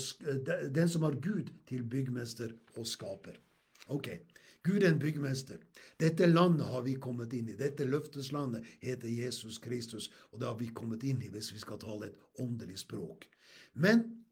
den 0.76 0.90
som 0.90 1.04
har 1.04 1.20
Gud 1.20 1.52
til 1.68 1.84
byggmester 1.84 2.54
og 2.78 2.88
skaper. 2.88 3.36
Ok, 3.92 4.08
Gud 4.64 4.84
er 4.84 4.94
en 4.94 5.00
byggmester. 5.00 5.60
Dette 6.00 6.26
landet 6.26 6.66
har 6.72 6.82
vi 6.86 6.96
kommet 6.96 7.34
inn 7.36 7.50
i. 7.52 7.58
Dette 7.60 7.84
løfteslandet 7.84 8.64
heter 8.82 9.12
Jesus 9.12 9.60
Kristus, 9.60 10.08
og 10.32 10.40
det 10.40 10.48
har 10.48 10.60
vi 10.60 10.72
kommet 10.72 11.04
inn 11.04 11.20
i 11.22 11.32
hvis 11.32 11.52
vi 11.54 11.60
skal 11.60 11.82
tale 11.82 12.08
et 12.08 12.40
åndelig 12.40 12.80
språk. 12.86 13.28
Men 13.74 14.23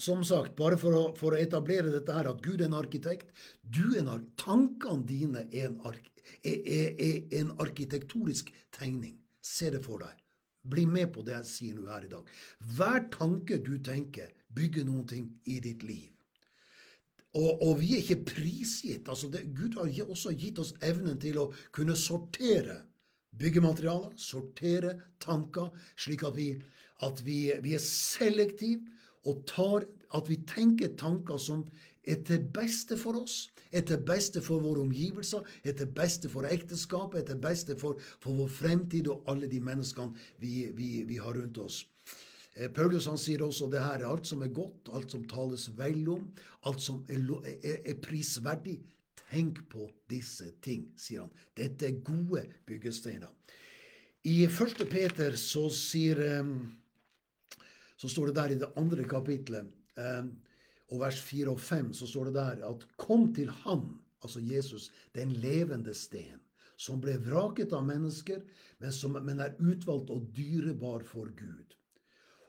som 0.00 0.22
sagt, 0.24 0.56
bare 0.56 0.78
for 0.80 0.96
å, 0.96 1.02
for 1.18 1.36
å 1.36 1.40
etablere 1.40 1.92
dette 1.92 2.14
her, 2.14 2.30
at 2.30 2.40
Gud 2.44 2.60
er 2.60 2.70
en 2.70 2.78
arkitekt 2.78 3.30
du 3.62 3.84
er 3.94 4.02
en, 4.02 4.26
Tankene 4.40 5.06
dine 5.06 5.44
er 5.50 5.68
en, 5.68 5.78
ark, 5.88 6.08
er, 6.42 6.56
er, 6.56 6.94
er 6.96 7.36
en 7.42 7.52
arkitektonisk 7.60 8.52
tegning. 8.76 9.18
Se 9.40 9.70
det 9.72 9.82
for 9.84 10.02
deg. 10.02 10.16
bli 10.70 10.84
med 10.84 11.08
på 11.14 11.22
det 11.24 11.32
jeg 11.38 11.48
sier 11.48 11.76
nå 11.76 11.86
her 11.88 12.04
i 12.04 12.10
dag. 12.10 12.26
Hver 12.76 13.06
tanke 13.12 13.56
du 13.64 13.78
tenker, 13.80 14.28
bygger 14.52 14.84
noen 14.84 15.06
ting 15.08 15.30
i 15.48 15.56
ditt 15.64 15.82
liv. 15.88 16.10
Og, 17.38 17.62
og 17.62 17.78
vi 17.80 17.94
er 17.94 18.02
ikke 18.02 18.26
prisgitt. 18.34 19.08
altså 19.08 19.30
det, 19.30 19.46
Gud 19.56 19.78
har 19.78 19.88
også 20.04 20.34
gitt 20.36 20.58
oss 20.58 20.74
evnen 20.82 21.18
til 21.22 21.38
å 21.38 21.50
kunne 21.72 21.96
sortere 21.96 22.80
byggematerialer, 23.40 24.12
sortere 24.18 24.96
tanker, 25.22 25.70
slik 25.96 26.24
at 26.26 26.36
vi, 26.36 26.50
at 27.06 27.22
vi, 27.24 27.38
vi 27.62 27.76
er 27.76 27.84
selektive 27.84 28.99
og 29.28 29.44
tar, 29.48 29.86
at 30.16 30.28
vi 30.28 30.40
tenker 30.48 30.96
tanker 30.98 31.38
som 31.38 31.64
er 32.08 32.22
til 32.24 32.44
beste 32.54 32.96
for 32.98 33.20
oss, 33.20 33.50
er 33.70 33.84
til 33.86 34.00
beste 34.06 34.40
for 34.42 34.62
våre 34.64 34.82
omgivelser, 34.82 35.44
er 35.64 35.76
til 35.78 35.90
beste 35.94 36.30
for 36.32 36.48
ekteskapet, 36.48 37.20
er 37.20 37.26
til 37.28 37.42
beste 37.42 37.76
for, 37.78 38.00
for 38.22 38.38
vår 38.40 38.50
fremtid 38.50 39.10
og 39.12 39.28
alle 39.30 39.50
de 39.50 39.60
menneskene 39.62 40.16
vi, 40.42 40.70
vi, 40.74 40.90
vi 41.06 41.20
har 41.20 41.36
rundt 41.36 41.60
oss. 41.62 41.84
Eh, 42.56 42.70
Paulus 42.74 43.06
han 43.06 43.20
sier 43.20 43.44
også 43.46 43.70
det 43.70 43.82
her, 43.84 44.06
alt 44.08 44.26
som 44.26 44.42
er 44.42 44.54
godt, 44.54 44.90
alt 44.94 45.12
som 45.12 45.26
tales 45.30 45.68
vel 45.78 46.02
om, 46.16 46.26
alt 46.66 46.82
som 46.82 47.04
er, 47.08 47.20
er, 47.60 47.78
er 47.84 48.00
prisverdig, 48.02 48.80
tenk 49.30 49.62
på 49.70 49.86
disse 50.10 50.48
ting, 50.64 50.88
sier 50.98 51.26
han. 51.26 51.46
Dette 51.56 51.86
er 51.86 52.00
gode 52.02 52.48
byggesteiner. 52.66 53.30
I 54.26 54.42
første 54.52 54.84
Peter 54.84 55.36
så 55.40 55.68
sier 55.72 56.18
eh, 56.26 56.54
så 58.00 58.08
står 58.08 58.30
det 58.30 58.38
der 58.38 58.54
i 58.54 58.60
det 58.60 58.70
andre 58.80 59.04
kapitlet 59.08 59.68
eh, 60.00 60.28
og 60.90 61.02
vers 61.02 61.18
4 61.22 61.52
og 61.52 61.60
5 61.60 61.92
så 62.00 62.08
står 62.08 62.30
det 62.30 62.38
der 62.38 62.62
at 62.70 62.86
kom 62.98 63.28
til 63.34 63.50
Han, 63.64 63.98
altså 64.24 64.40
Jesus, 64.40 64.90
den 65.14 65.32
levende 65.42 65.94
sten, 65.94 66.40
som 66.80 67.00
ble 67.02 67.18
vraket 67.20 67.74
av 67.76 67.84
mennesker, 67.86 68.40
men 68.80 68.92
som 68.92 69.18
men 69.20 69.42
er 69.44 69.58
utvalgt 69.60 70.10
og 70.10 70.30
dyrebar 70.36 71.04
for 71.04 71.28
Gud. 71.36 71.76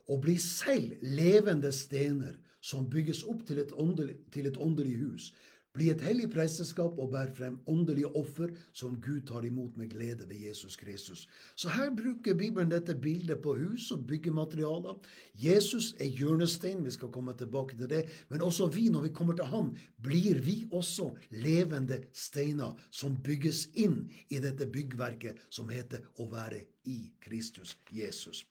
Og 0.08 0.24
bli 0.24 0.38
selv 0.41 0.96
levende 1.03 1.72
stener 1.75 2.39
som 2.62 2.89
bygges 2.89 3.24
opp 3.27 3.43
til 3.48 3.60
et 3.62 3.74
åndelig, 3.74 4.17
til 4.31 4.48
et 4.48 4.58
åndelig 4.58 4.98
hus, 5.01 5.31
bli 5.75 5.88
et 5.92 6.01
hellig 6.04 6.28
presteskap 6.34 6.98
og 7.00 7.13
bær 7.13 7.30
frem 7.36 7.58
åndelige 7.72 8.10
offer 8.20 8.51
som 8.75 8.98
Gud 9.04 9.22
tar 9.30 9.46
imot 9.48 9.78
med 9.80 9.92
glede 9.94 10.28
ved 10.30 10.42
Jesus 10.48 10.75
Kristus. 10.75 11.28
Så 11.56 11.72
her 11.72 11.92
bruker 11.96 12.36
Bibelen 12.36 12.72
dette 12.72 12.96
bildet 12.96 13.40
på 13.44 13.56
hus 13.60 13.92
og 13.96 14.06
byggematerialer. 14.10 14.98
Jesus 15.40 15.94
er 16.00 16.12
hjørnestein, 16.12 16.84
vi 16.86 16.92
skal 16.92 17.12
komme 17.12 17.36
tilbake 17.40 17.78
til 17.78 17.90
det. 17.90 18.04
Men 18.30 18.42
også 18.42 18.68
vi, 18.68 18.90
når 18.90 19.08
vi 19.08 19.13
kommer 19.16 19.36
til 19.36 19.46
Han, 19.46 19.72
blir 20.04 20.42
vi 20.44 20.68
også 20.72 21.12
levende 21.30 22.01
steiner 22.13 22.75
som 22.92 23.16
bygges 23.24 23.70
inn 23.74 24.10
i 24.30 24.40
dette 24.44 24.68
byggverket 24.68 25.40
som 25.50 25.70
heter 25.70 26.04
å 26.20 26.28
være 26.32 26.66
i 26.86 27.13
Kristus 27.24 27.78
Jesus. 27.92 28.46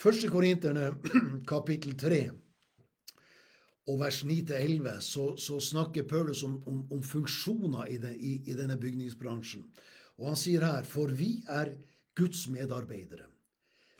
Første 0.00 0.28
Korinterne 0.28 0.94
kapittel 1.52 1.98
3 1.98 2.22
og 3.88 4.00
vers 4.02 4.20
9-11 4.24 5.00
så, 5.00 5.24
så, 5.40 5.58
snakker 5.60 6.08
Paulus 6.08 6.42
om, 6.46 6.58
om, 6.68 6.82
om 6.92 7.02
funksjoner 7.02 7.88
i, 7.90 7.96
det, 7.98 8.12
i, 8.16 8.34
i, 8.44 8.56
denne 8.56 8.76
bygningsbransjen. 8.80 9.64
Og 10.20 10.30
han 10.30 10.38
sier 10.38 10.64
her 10.66 10.86
For 10.88 11.12
vi 11.16 11.40
er 11.48 11.72
Guds 12.18 12.46
medarbeidere. 12.52 13.26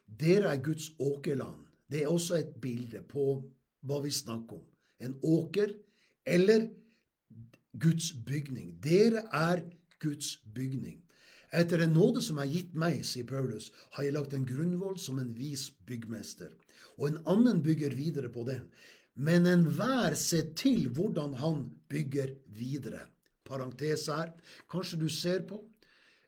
Dere 0.04 0.52
er 0.52 0.62
Guds 0.62 0.90
åkerland. 0.98 1.64
Det 1.90 2.02
er 2.02 2.12
også 2.12 2.38
et 2.38 2.52
bilde 2.60 3.02
på 3.08 3.40
hva 3.86 4.00
vi 4.04 4.12
snakker 4.12 4.58
om. 4.58 4.66
En 5.00 5.16
åker 5.24 5.72
eller 6.28 6.68
Guds 7.80 8.12
bygning. 8.26 8.74
Dere 8.84 9.24
er 9.32 9.62
Guds 10.02 10.36
bygning. 10.54 11.00
Etter 11.50 11.82
en 11.82 11.96
nåde 11.96 12.22
som 12.22 12.38
er 12.38 12.50
gitt 12.50 12.74
meg, 12.78 13.00
sier 13.06 13.26
Paulus, 13.26 13.70
har 13.96 14.06
jeg 14.06 14.14
lagt 14.14 14.34
en 14.36 14.46
grunnvoll 14.46 14.98
som 15.02 15.18
en 15.18 15.32
vis 15.34 15.70
byggmester, 15.88 16.52
og 16.98 17.08
en 17.08 17.18
annen 17.32 17.62
bygger 17.64 17.96
videre 17.98 18.30
på 18.30 18.44
den 18.46 18.68
men 19.20 19.48
enhver 19.48 20.16
ser 20.16 20.52
til 20.56 20.88
hvordan 20.96 21.34
han 21.40 21.64
bygger 21.92 22.32
videre. 22.56 23.04
Parentes 23.44 24.06
her. 24.08 24.32
Kanskje 24.70 25.00
du 25.00 25.08
ser 25.12 25.42
på. 25.48 25.58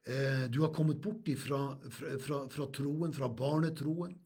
Eh, 0.04 0.48
du 0.50 0.60
har 0.64 0.72
kommet 0.74 1.00
bort 1.00 1.28
fra, 1.38 1.60
fra, 1.88 2.42
fra, 2.50 2.66
troen, 2.74 3.14
fra 3.14 3.28
barnetroen, 3.28 4.16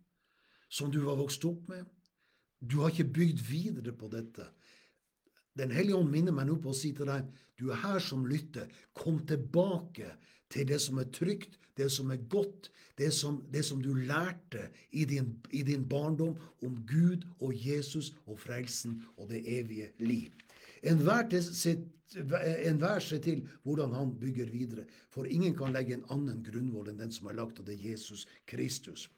som 0.68 0.90
du 0.90 1.02
har 1.04 1.18
vokst 1.20 1.44
opp 1.44 1.68
med. 1.68 1.84
Du 2.58 2.80
har 2.80 2.90
ikke 2.90 3.12
bygd 3.20 3.42
videre 3.44 3.92
på 3.92 4.08
dette. 4.10 4.48
Den 5.56 5.70
hellige 5.72 6.00
ånd 6.00 6.10
minner 6.12 6.34
meg 6.34 6.48
nå 6.48 6.56
på 6.60 6.72
å 6.72 6.76
si 6.76 6.90
til 6.96 7.08
deg, 7.08 7.28
du 7.56 7.70
er 7.70 7.80
her 7.84 8.00
som 8.02 8.26
lytter, 8.28 8.66
kom 8.96 9.22
tilbake 9.28 10.10
til 10.50 10.68
det 10.68 10.80
som 10.80 10.98
er 10.98 11.10
trygt, 11.12 11.58
det 11.76 11.90
som 11.92 12.10
er 12.10 12.22
godt, 12.30 12.70
det 12.98 13.12
som, 13.12 13.42
det 13.52 13.64
som 13.64 13.82
du 13.82 13.92
lærte 13.94 14.68
i 14.92 15.04
din, 15.04 15.34
i 15.52 15.62
din, 15.62 15.84
barndom 15.88 16.36
om 16.64 16.78
Gud 16.88 17.26
og 17.40 17.52
Jesus 17.52 18.14
og 18.26 18.40
frelsen 18.40 19.02
og 19.16 19.28
det 19.28 19.42
evige 19.44 19.90
liv. 19.98 20.32
Enhver 20.82 21.28
en 21.28 21.42
ser 21.42 23.18
til 23.18 23.48
hvordan 23.62 23.92
han 23.92 24.14
bygger 24.20 24.50
videre, 24.50 24.84
for 25.10 25.24
ingen 25.24 25.54
kan 25.56 25.72
legge 25.72 25.94
en 25.94 26.06
annen 26.10 26.44
grunnvoll 26.44 26.88
enn 26.88 27.00
den 27.00 27.12
som 27.12 27.26
er 27.26 27.36
lagt 27.36 27.58
av 27.60 27.66
det 27.66 27.76
Jesus 27.82 28.26
Kristus. 28.46 29.10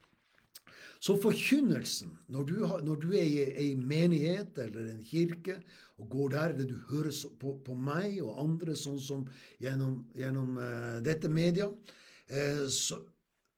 Så 1.01 1.15
forkynnelsen, 1.23 2.11
når 2.35 2.47
du, 2.49 2.57
har, 2.67 2.81
når 2.83 2.97
du 3.03 3.13
er 3.15 3.27
i 3.27 3.45
ei 3.63 3.69
menighet 3.79 4.59
eller 4.59 4.89
en 4.91 5.05
kirke 5.07 5.61
og 5.99 6.09
går 6.11 6.33
der, 6.35 6.55
eller 6.55 6.67
du 6.67 6.81
hører 6.91 7.15
på, 7.39 7.55
på 7.67 7.77
meg 7.79 8.19
og 8.25 8.41
andre 8.43 8.75
sånn 8.79 8.99
som 9.03 9.23
gjennom, 9.63 10.01
gjennom 10.19 10.59
uh, 10.59 10.99
dette 11.07 11.31
media, 11.31 11.69
uh, 11.71 12.65
så, 12.67 12.99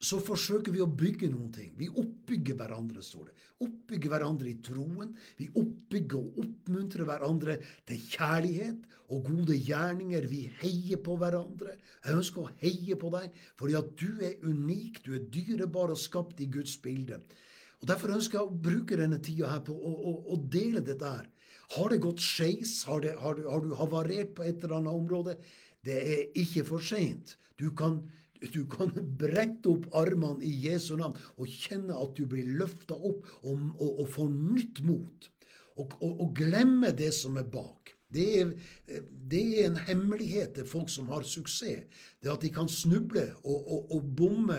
så 0.00 0.16
forsøker 0.24 0.72
vi 0.72 0.80
å 0.80 0.88
bygge 0.88 1.28
noen 1.28 1.50
ting. 1.52 1.72
Vi 1.76 1.90
oppbygger 1.90 2.56
hverandre, 2.56 3.02
står 3.04 3.28
det. 3.28 3.34
Oppbygger 3.60 4.12
hverandre 4.14 4.48
i 4.48 4.56
troen. 4.64 5.10
Vi 5.36 5.50
oppbygger 5.60 6.16
og 6.22 6.38
oppmuntrer 6.40 7.08
hverandre 7.08 7.58
til 7.88 8.00
kjærlighet 8.14 8.86
og 9.12 9.26
gode 9.28 9.58
gjerninger. 9.60 10.28
Vi 10.30 10.46
heier 10.62 11.02
på 11.04 11.18
hverandre. 11.20 11.74
Jeg 12.06 12.16
ønsker 12.16 12.46
å 12.46 12.54
heie 12.62 12.96
på 12.96 13.10
deg, 13.12 13.34
fordi 13.60 13.76
at 13.76 13.90
du 14.00 14.22
er 14.24 14.38
unik, 14.46 15.02
du 15.04 15.12
er 15.18 15.26
dyrebar 15.34 15.92
og 15.92 16.00
skapt 16.00 16.40
i 16.40 16.48
Guds 16.48 16.78
bilde. 16.80 17.20
Og 17.80 17.88
Derfor 17.90 18.14
ønsker 18.16 18.38
jeg 18.38 18.48
å 18.48 18.62
bruke 18.68 18.96
denne 18.96 19.20
tida 19.24 19.50
her 19.52 19.60
på 19.66 19.74
å, 19.76 19.92
å, 19.92 20.14
å 20.32 20.40
dele 20.52 20.80
dette 20.84 21.12
her. 21.18 21.28
Har 21.76 21.92
det 21.92 22.00
gått 22.02 22.24
skeis? 22.24 22.80
Har, 22.88 23.04
har, 23.20 23.44
har, 23.44 23.60
du 23.64 23.76
havarert 23.78 24.32
på 24.36 24.48
et 24.48 24.64
eller 24.64 24.80
annet 24.80 24.96
område? 24.96 25.36
Det 25.84 25.96
er 26.00 26.24
ikke 26.40 26.64
for 26.72 26.84
seint. 26.84 27.36
Du 27.60 27.68
kan 27.76 28.00
du 28.48 28.62
kan 28.70 28.92
brette 29.20 29.68
opp 29.68 29.86
armene 29.96 30.44
i 30.46 30.52
Jesu 30.64 30.94
navn 30.96 31.18
og 31.36 31.50
kjenne 31.50 31.96
at 32.00 32.16
du 32.16 32.24
blir 32.30 32.48
løfta 32.60 32.96
opp 32.96 33.26
og, 33.42 33.54
og, 33.76 34.00
og 34.00 34.08
får 34.14 34.32
nytt 34.32 34.82
mot. 34.86 35.30
Og, 35.80 35.94
og, 36.04 36.26
glemme 36.36 36.90
det 36.96 37.12
som 37.16 37.38
er 37.40 37.46
bak. 37.48 37.94
Det 38.10 38.26
er, 38.40 38.50
det 39.30 39.40
er, 39.60 39.68
en 39.68 39.78
hemmelighet 39.86 40.56
til 40.58 40.66
folk 40.68 40.90
som 40.92 41.08
har 41.12 41.24
suksess. 41.24 41.86
Det 42.20 42.32
at 42.32 42.42
de 42.42 42.50
kan 42.52 42.68
snuble 42.68 43.28
og, 43.44 44.02
bomme. 44.16 44.58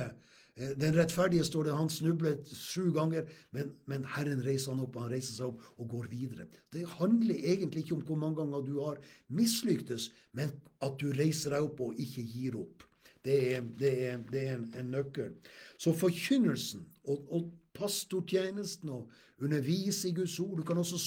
Eh, 0.55 0.71
den 0.79 0.95
rettferdige 0.97 1.45
står 1.45 1.67
det, 1.67 1.75
han 1.77 1.91
snublet 1.91 2.53
sju 2.55 2.89
ganger, 2.95 3.27
men, 3.55 3.73
men, 3.91 4.07
Herren 4.15 4.41
reiser 4.45 4.73
han 4.73 4.83
opp, 4.83 4.97
han 4.99 5.11
reiser 5.11 5.35
seg 5.35 5.51
opp 5.51 5.83
og 5.83 5.91
går 5.93 6.09
videre. 6.11 6.47
Det 6.73 6.87
handler 6.97 7.37
egentlig 7.53 7.85
ikke 7.85 7.99
om 7.99 8.05
hvor 8.07 8.21
mange 8.23 8.39
ganger 8.41 8.65
du 8.67 8.73
har 8.79 9.01
mislyktes, 9.29 10.09
men 10.37 10.55
at 10.81 10.97
du 11.01 11.11
reiser 11.15 11.55
deg 11.55 11.69
opp 11.69 11.83
og 11.85 11.99
ikke 12.01 12.25
gir 12.33 12.57
opp. 12.59 12.87
Det 13.25 13.55
er, 13.55 13.65
det 13.79 13.91
er, 14.07 14.21
det 14.31 14.47
er 14.47 14.55
en, 14.55 14.69
en, 14.79 14.93
nøkkel. 14.95 15.35
Så 15.77 15.93
forkynnelsen 15.93 16.85
og, 17.03 17.27
og 17.29 17.51
pastortjenesten 17.77 18.89
og 18.89 19.11
undervise 19.41 20.09
i 20.09 20.15
Guds 20.15 20.39
ord 20.39 20.57
du 20.57 20.63
kan, 20.65 20.77
også, 20.77 20.99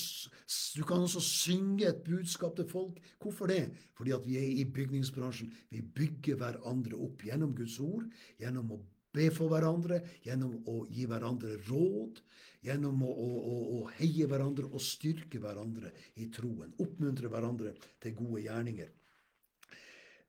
du 0.76 0.84
kan, 0.86 1.02
også, 1.02 1.20
synge 1.20 1.88
et 1.88 2.02
budskap 2.06 2.56
til 2.56 2.68
folk. 2.68 2.98
Hvorfor 3.22 3.46
det? 3.46 3.70
Fordi 3.96 4.10
at 4.14 4.26
vi 4.26 4.38
er 4.38 4.48
i 4.62 4.64
bygningsbransjen. 4.64 5.52
Vi 5.70 5.82
bygger 5.82 6.38
hverandre 6.40 6.98
opp 6.98 7.22
gjennom 7.26 7.54
Guds 7.56 7.78
ord, 7.80 8.06
gjennom 8.38 8.72
å 8.74 8.80
be 9.14 9.28
for 9.34 9.50
hverandre, 9.52 10.00
gjennom 10.26 10.56
å 10.70 10.84
gi 10.90 11.06
hverandre 11.10 11.58
råd, 11.68 12.18
gjennom 12.66 13.02
å, 13.06 13.12
å, 13.12 13.56
å, 13.78 13.80
heie 14.00 14.26
hverandre 14.30 14.66
og 14.70 14.82
styrke 14.82 15.38
hverandre 15.42 15.92
i 16.18 16.28
troen. 16.34 16.74
Oppmuntre 16.82 17.30
hverandre 17.30 17.74
til 18.02 18.16
gode 18.18 18.46
gjerninger. 18.46 18.90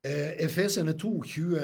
Eh, 0.06 0.46
Efesene 0.46 0.94
2, 0.94 1.24
20, 1.24 1.56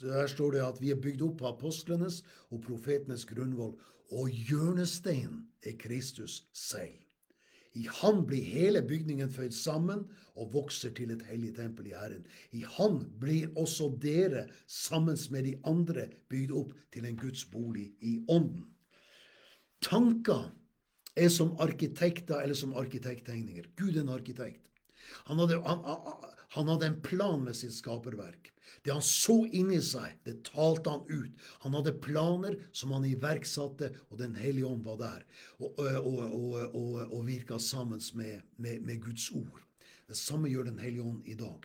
der 0.00 0.26
står 0.26 0.50
det 0.50 0.60
at 0.62 0.76
vi 0.78 0.92
er 0.94 1.00
bygd 1.02 1.22
opp 1.26 1.40
på 1.40 1.48
apostlenes 1.48 2.20
og 2.54 2.60
profetenes 2.62 3.24
grunnvoll, 3.26 3.72
og 4.14 4.28
hjørnesteinen 4.30 5.40
er 5.66 5.74
Kristus 5.80 6.44
selv. 6.54 7.00
I 7.74 7.88
Han 7.90 8.20
blir 8.26 8.44
hele 8.46 8.84
bygningen 8.86 9.32
føyd 9.34 9.50
sammen 9.50 10.04
og 10.38 10.52
vokser 10.52 10.92
til 10.94 11.10
et 11.10 11.24
hellig 11.26 11.56
tempel 11.56 11.88
i 11.90 11.96
Herren. 11.96 12.22
I 12.52 12.62
Han 12.76 13.00
blir 13.20 13.50
også 13.58 13.90
dere, 13.98 14.46
sammen 14.66 15.18
med 15.30 15.42
de 15.42 15.56
andre, 15.64 16.06
bygd 16.30 16.52
opp 16.54 16.76
til 16.92 17.04
en 17.04 17.16
Guds 17.18 17.44
bolig 17.50 17.88
i 18.00 18.20
Ånden. 18.28 18.68
Tanker 19.82 20.52
er 21.16 21.28
som 21.28 21.56
arkitekter 21.58 22.38
eller 22.44 22.54
som 22.54 22.78
arkitekttegninger. 22.78 23.66
Gud 23.76 23.96
er 23.96 24.00
en 24.06 24.14
arkitekt. 24.14 24.60
Han 25.26 25.38
hadde, 25.38 25.58
han, 25.66 25.82
han 26.54 26.70
hadde 26.70 26.90
en 26.90 27.00
plan 27.02 27.42
med 27.44 27.56
sitt 27.58 27.74
skaperverk. 27.74 28.50
Det 28.84 28.92
han 28.92 29.04
så 29.04 29.38
inni 29.56 29.78
seg, 29.82 30.12
det 30.26 30.42
talte 30.50 30.92
han 30.92 31.04
ut. 31.08 31.44
Han 31.64 31.76
hadde 31.78 31.96
planer 32.04 32.58
som 32.76 32.92
han 32.92 33.06
iverksatte, 33.08 33.90
og 34.10 34.18
Den 34.20 34.34
hellige 34.36 34.68
ånd 34.68 34.84
var 34.84 34.98
der 35.00 35.22
og, 35.58 35.78
og, 35.80 36.18
og, 36.74 36.98
og 37.08 37.20
virka 37.26 37.58
sammen 37.58 38.02
med, 38.14 38.42
med, 38.56 38.82
med 38.84 39.00
Guds 39.02 39.30
ord. 39.32 39.62
Det 40.08 40.16
samme 40.20 40.52
gjør 40.52 40.68
Den 40.68 40.82
hellige 40.82 41.02
ånd 41.02 41.24
i 41.26 41.34
dag. 41.38 41.64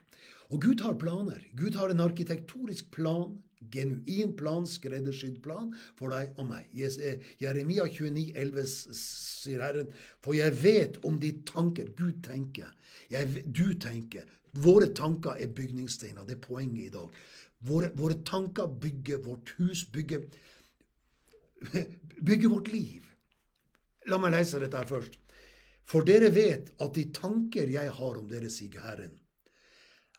Og 0.49 0.63
Gud 0.63 0.81
har 0.81 0.97
planer. 0.97 1.43
Gud 1.53 1.75
har 1.77 1.91
en 1.91 2.01
arkitektonisk 2.01 2.89
plan, 2.95 3.35
genuin 3.69 4.31
plan, 4.39 4.65
skreddersydd 4.65 5.41
plan 5.43 5.73
for 5.99 6.15
deg 6.15 6.33
og 6.39 6.47
meg. 6.49 6.71
Eh, 6.73 7.21
Jeremia 7.43 7.85
29, 7.85 8.31
11 8.33 8.65
sier 8.97 9.61
Herren, 9.61 9.91
for 10.23 10.37
jeg 10.37 10.55
vet 10.63 10.97
om 11.05 11.19
de 11.21 11.35
tanker 11.45 11.91
Gud 11.99 12.23
tenker. 12.25 12.71
Jeg, 13.11 13.43
du 13.45 13.75
tenker. 13.77 14.25
Våre 14.53 14.89
tanker 14.95 15.37
er 15.37 15.51
bygningssteiner. 15.53 16.25
Det 16.25 16.37
er 16.37 16.43
poenget 16.43 16.85
i 16.87 16.93
dag. 16.93 17.15
Våre, 17.67 17.91
våre 17.95 18.19
tanker 18.25 18.67
bygger 18.81 19.21
vårt 19.25 19.53
hus, 19.57 19.85
bygger, 19.91 20.25
bygger 22.21 22.49
vårt 22.49 22.71
liv. 22.71 23.05
La 24.09 24.17
meg 24.17 24.33
lese 24.33 24.61
dette 24.61 24.79
her 24.79 24.89
først. 24.89 25.17
For 25.89 26.05
dere 26.05 26.29
vet 26.33 26.69
at 26.81 26.93
de 26.95 27.07
tanker 27.13 27.69
jeg 27.69 27.91
har 27.97 28.19
om 28.19 28.29
dere, 28.29 28.49
sier 28.53 28.81
Herren, 28.83 29.15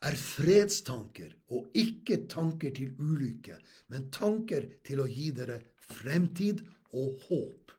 er 0.00 0.16
fredstanker 0.16 1.34
og 1.52 1.76
ikke 1.76 2.24
tanker 2.30 2.72
til 2.74 2.94
ulykke, 2.98 3.58
men 3.92 4.08
tanker 4.14 4.66
til 4.86 5.02
å 5.02 5.08
gi 5.10 5.28
dere 5.36 5.60
fremtid 5.90 6.62
og 6.96 7.20
håp. 7.28 7.74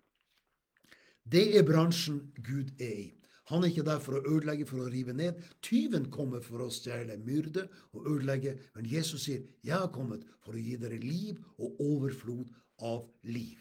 Det 1.31 1.43
er 1.57 1.65
bransjen 1.67 2.21
Gud 2.43 2.71
er 2.81 2.97
i. 3.07 3.09
Han 3.51 3.63
er 3.63 3.71
ikke 3.71 3.85
der 3.87 3.99
for 3.99 4.17
å 4.17 4.23
ødelegge, 4.23 4.65
for 4.69 4.85
å 4.85 4.91
rive 4.91 5.13
ned. 5.15 5.39
Tyven 5.63 6.07
kommer 6.13 6.43
for 6.43 6.63
å 6.63 6.69
stjele, 6.71 7.17
myrde 7.19 7.67
og 7.91 8.07
ødelegge. 8.13 8.57
Men 8.75 8.87
Jesus 8.87 9.27
sier, 9.27 9.43
'Jeg 9.63 9.77
har 9.77 9.91
kommet 9.91 10.23
for 10.43 10.53
å 10.53 10.63
gi 10.63 10.77
dere 10.77 10.99
liv 10.99 11.37
og 11.57 11.75
overflod 11.79 12.47
av 12.79 13.09
liv'. 13.23 13.59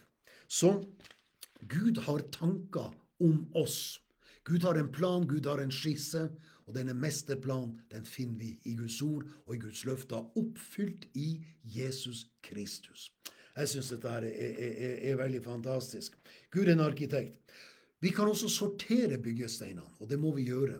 Så 0.49 0.85
Gud 1.69 1.99
har 2.07 2.23
tanker 2.33 2.95
om 3.21 3.51
oss. 3.55 4.01
Gud 4.45 4.63
har 4.63 4.79
en 4.79 4.93
plan, 4.93 5.27
Gud 5.27 5.47
har 5.47 5.61
en 5.61 5.71
skisse. 5.71 6.31
Og 6.67 6.77
denne 6.77 6.95
mesterplanen 6.95 7.81
den 7.91 8.05
finner 8.07 8.39
vi 8.39 8.53
i 8.65 8.77
Guds 8.79 9.03
ord 9.03 9.27
og 9.47 9.55
i 9.57 9.59
Guds 9.59 9.85
løfter, 9.85 10.23
oppfylt 10.39 11.09
i 11.19 11.45
Jesus 11.65 12.29
Kristus. 12.47 13.09
Jeg 13.57 13.69
syns 13.73 13.91
dette 13.91 14.09
er, 14.09 14.27
er, 14.29 14.53
er, 14.61 14.95
er, 15.11 15.17
veldig 15.19 15.43
fantastisk. 15.43 16.15
Gud 16.55 16.69
er 16.69 16.77
en 16.77 16.85
arkitekt. 16.85 17.35
Vi 18.01 18.13
kan 18.17 18.29
også 18.29 18.49
sortere 18.49 19.19
byggesteinene, 19.21 19.85
og 20.01 20.09
det 20.09 20.19
må 20.21 20.33
vi 20.37 20.49
gjøre. 20.49 20.79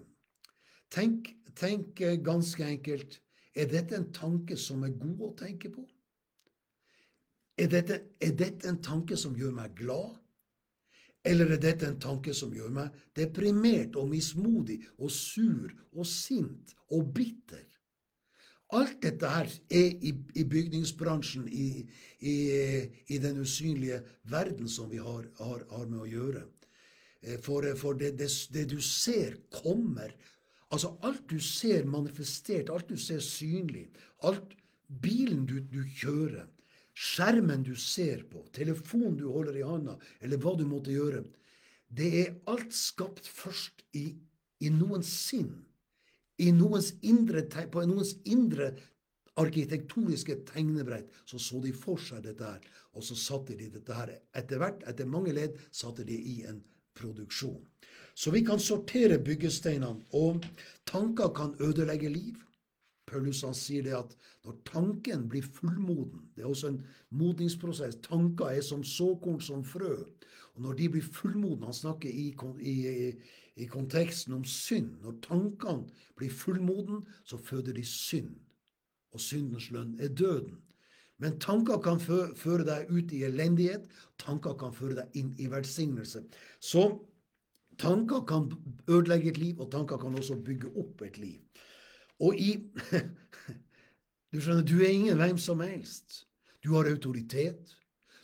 Tenk, 0.91 1.29
tenk 1.57 2.01
ganske 2.25 2.65
enkelt 2.65 3.21
er 3.55 3.67
dette 3.71 3.97
en 3.99 4.11
tanke 4.15 4.57
som 4.59 4.85
er 4.87 4.95
god 4.99 5.23
å 5.27 5.35
tenke 5.39 5.71
på? 5.73 5.85
Er 7.61 7.69
dette, 7.69 7.99
er 8.23 8.35
dette 8.39 8.69
en 8.71 8.81
tanke 8.83 9.19
som 9.21 9.37
gjør 9.37 9.53
meg 9.57 9.75
glad? 9.77 10.15
Eller 11.27 11.51
er 11.53 11.61
dette 11.61 11.89
en 11.89 11.99
tanke 12.01 12.33
som 12.35 12.55
gjør 12.57 12.71
meg 12.73 12.95
deprimert 13.17 13.99
og 14.01 14.09
mismodig 14.09 14.79
og 14.97 15.11
sur 15.13 15.69
og 15.93 16.07
sint 16.09 16.73
og 16.89 17.11
bitter? 17.15 17.67
Alt 18.73 19.01
dette 19.03 19.27
her 19.27 19.51
er 19.75 19.99
i, 20.07 20.15
i 20.39 20.45
bygningsbransjen, 20.47 21.49
i, 21.51 21.83
i, 22.23 22.35
i, 23.11 23.19
den 23.19 23.41
usynlige 23.43 23.99
verden 24.31 24.71
som 24.71 24.91
vi 24.93 25.01
har, 25.03 25.27
har, 25.43 25.65
har 25.73 25.89
med 25.91 26.05
å 26.05 26.07
gjøre. 26.07 26.45
Eh, 27.23 27.39
for, 27.43 27.67
for 27.77 27.99
det, 27.99 28.15
det, 28.19 28.31
det, 28.53 28.67
du 28.71 28.81
ser, 28.81 29.37
kommer. 29.51 30.15
Altså 30.71 30.95
alt 31.03 31.27
du 31.31 31.41
ser 31.43 31.85
manifestert, 31.85 32.71
alt 32.71 32.89
du 32.89 32.97
ser 33.01 33.21
synlig, 33.25 33.89
alt 34.23 34.55
bilen 35.03 35.45
du, 35.47 35.59
du 35.61 35.83
kjører, 35.83 36.47
skjermen 36.95 37.65
du 37.67 37.75
ser 37.79 38.25
på, 38.31 38.45
telefonen 38.55 39.17
du 39.19 39.27
holder 39.31 39.59
i 39.59 39.67
handa, 39.67 39.97
eller 40.21 40.41
hva 40.41 40.55
du 40.59 40.67
måtte 40.69 40.95
gjøre, 40.95 41.25
det 41.91 42.11
er 42.21 42.37
alt 42.51 42.75
skapt 42.77 43.27
først 43.27 43.83
i, 43.99 44.13
i 44.63 44.71
noens 44.71 45.11
sinn. 45.11 45.51
I 46.41 46.53
noens 46.55 46.95
indre, 47.05 47.43
på 47.69 47.83
noens 47.85 48.15
indre 48.31 48.71
arkitektoniske 49.41 50.39
tegnebrett 50.49 51.11
så 51.29 51.39
så 51.39 51.61
de 51.65 51.73
for 51.77 52.01
seg 52.01 52.23
dette 52.25 52.47
her, 52.47 52.63
og 52.95 53.05
så 53.05 53.17
satte 53.19 53.57
de 53.59 53.69
dette 53.75 53.97
her. 53.97 54.13
Etter 54.37 54.63
hvert, 54.63 54.85
etter 54.89 55.09
mange 55.09 55.35
ledd, 55.35 55.59
satte 55.75 56.07
de 56.07 56.15
i 56.15 56.41
en 56.49 56.63
produksjon. 56.95 57.61
Så 58.15 58.31
vi 58.31 58.45
kan 58.45 58.61
sortere 58.61 59.19
byggesteinene, 59.19 60.05
og 60.13 60.45
tanker 60.87 61.29
kan 61.35 61.55
ødelegge 61.61 62.09
liv. 62.09 62.37
Paulus 63.07 63.43
han 63.43 63.55
sier 63.55 63.83
det 63.83 63.95
at 63.97 64.17
når 64.45 64.57
tanken 64.65 65.29
blir 65.29 65.43
fullmoden 65.43 66.29
Det 66.37 66.45
er 66.45 66.49
også 66.49 66.69
en 66.69 66.83
modningsprosess. 67.11 67.97
Tanker 68.03 68.45
er 68.45 68.61
som 68.61 68.85
såkorn, 68.85 69.41
som 69.41 69.65
frø. 69.65 69.97
Og 70.55 70.63
når 70.63 70.73
de 70.73 70.89
blir 70.89 71.03
fullmodne 71.03 71.67
Han 71.67 71.75
snakker 71.75 72.09
i, 72.09 72.35
i, 72.61 73.13
i 73.57 73.67
konteksten 73.67 74.35
om 74.35 74.45
synd. 74.45 74.95
Når 75.03 75.19
tankene 75.23 75.89
blir 76.17 76.31
fullmoden, 76.31 77.07
så 77.25 77.37
føder 77.37 77.73
de 77.73 77.85
synd. 77.85 78.35
Og 79.13 79.21
syndens 79.21 79.71
lønn 79.71 79.97
er 80.01 80.09
døden. 80.09 80.63
Men 81.21 81.39
tanker 81.43 81.81
kan 81.85 82.01
føre 82.01 82.65
deg 82.65 82.91
ut 82.91 83.13
i 83.13 83.25
elendighet. 83.29 83.87
Tanker 84.21 84.57
kan 84.61 84.73
føre 84.77 85.03
deg 85.03 85.19
inn 85.21 85.35
i 85.41 85.49
velsignelse. 85.53 86.23
Så 86.61 86.87
tanker 87.81 88.25
kan 88.29 88.49
ødelegge 88.89 89.35
et 89.35 89.41
liv, 89.41 89.61
og 89.61 89.71
tanker 89.73 90.01
kan 90.01 90.17
også 90.17 90.39
bygge 90.45 90.73
opp 90.81 91.05
et 91.05 91.21
liv. 91.21 91.67
Og 92.21 92.37
i 92.37 92.55
Du 94.31 94.39
skjønner, 94.39 94.63
du 94.63 94.77
er 94.79 94.93
ingen 94.95 95.19
hvem 95.19 95.39
som 95.43 95.59
helst. 95.65 96.21
Du 96.63 96.77
har 96.77 96.87
autoritet. 96.87 97.73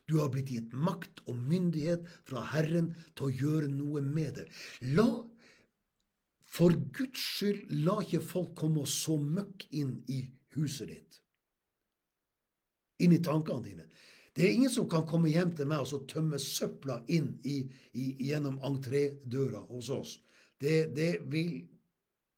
Du 0.06 0.20
har 0.20 0.30
blitt 0.30 0.52
gitt 0.54 0.74
makt 0.78 1.24
og 1.26 1.34
myndighet 1.50 2.04
fra 2.28 2.44
Herren 2.52 2.92
til 3.18 3.26
å 3.26 3.34
gjøre 3.40 3.70
noe 3.72 4.04
med 4.06 4.36
det. 4.38 4.44
La, 4.94 5.08
for 6.46 6.76
Guds 6.94 7.24
skyld, 7.34 7.64
la 7.82 7.98
ikke 8.04 8.22
folk 8.22 8.54
komme 8.60 8.84
og 8.84 8.90
så 8.90 9.18
møkk 9.18 9.66
inn 9.74 9.96
i 10.06 10.22
huset 10.54 10.92
ditt. 10.92 11.18
Inn 13.02 13.12
i 13.12 13.22
tankene 13.22 13.64
dine. 13.64 13.86
Det 14.36 14.44
er 14.44 14.52
ingen 14.52 14.72
som 14.72 14.88
kan 14.88 15.06
komme 15.08 15.30
hjem 15.32 15.54
til 15.56 15.68
meg 15.68 15.84
og 15.84 15.88
så 15.88 16.02
tømme 16.08 16.38
søpla 16.40 16.98
inn 17.12 17.32
i, 17.48 17.62
i, 17.96 18.10
gjennom 18.28 18.58
entrédøra 18.64 19.62
hos 19.70 19.88
oss. 19.92 20.18
Det, 20.60 20.92
det 20.96 21.12
vil 21.32 21.62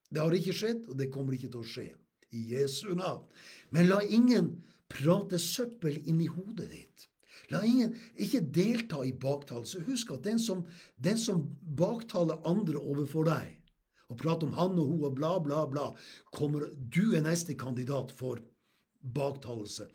det 0.09 0.23
har 0.23 0.35
ikke 0.35 0.57
skjedd, 0.57 0.87
og 0.89 0.97
det 0.99 1.11
kommer 1.13 1.37
ikke 1.37 1.51
til 1.53 1.61
å 1.61 1.69
skje. 1.69 1.89
I 2.33 2.45
Jesu 2.55 2.93
navn. 2.97 3.25
Men 3.73 3.89
la 3.91 4.01
ingen 4.05 4.55
prate 4.89 5.41
søppel 5.41 5.99
inn 6.09 6.23
i 6.25 6.31
hodet 6.31 6.69
ditt. 6.73 7.07
La 7.53 7.63
ingen 7.65 7.95
ikke 8.21 8.43
delta 8.53 9.03
i 9.05 9.15
baktalelse. 9.17 9.83
Husk 9.87 10.13
at 10.17 10.25
den 10.27 10.41
som, 10.41 10.65
den 11.01 11.21
som 11.21 11.45
baktaler 11.77 12.41
andre 12.49 12.81
overfor 12.81 13.29
deg, 13.29 13.55
og 14.09 14.21
prater 14.21 14.49
om 14.49 14.57
han 14.57 14.77
og 14.81 14.93
hun 14.93 15.07
og 15.11 15.17
bla, 15.17 15.35
bla, 15.45 15.65
bla, 15.69 15.89
kommer 16.33 16.71
Du 16.73 17.15
er 17.17 17.25
neste 17.25 17.57
kandidat 17.61 18.13
for 18.17 18.41
baktalelse. 19.03 19.89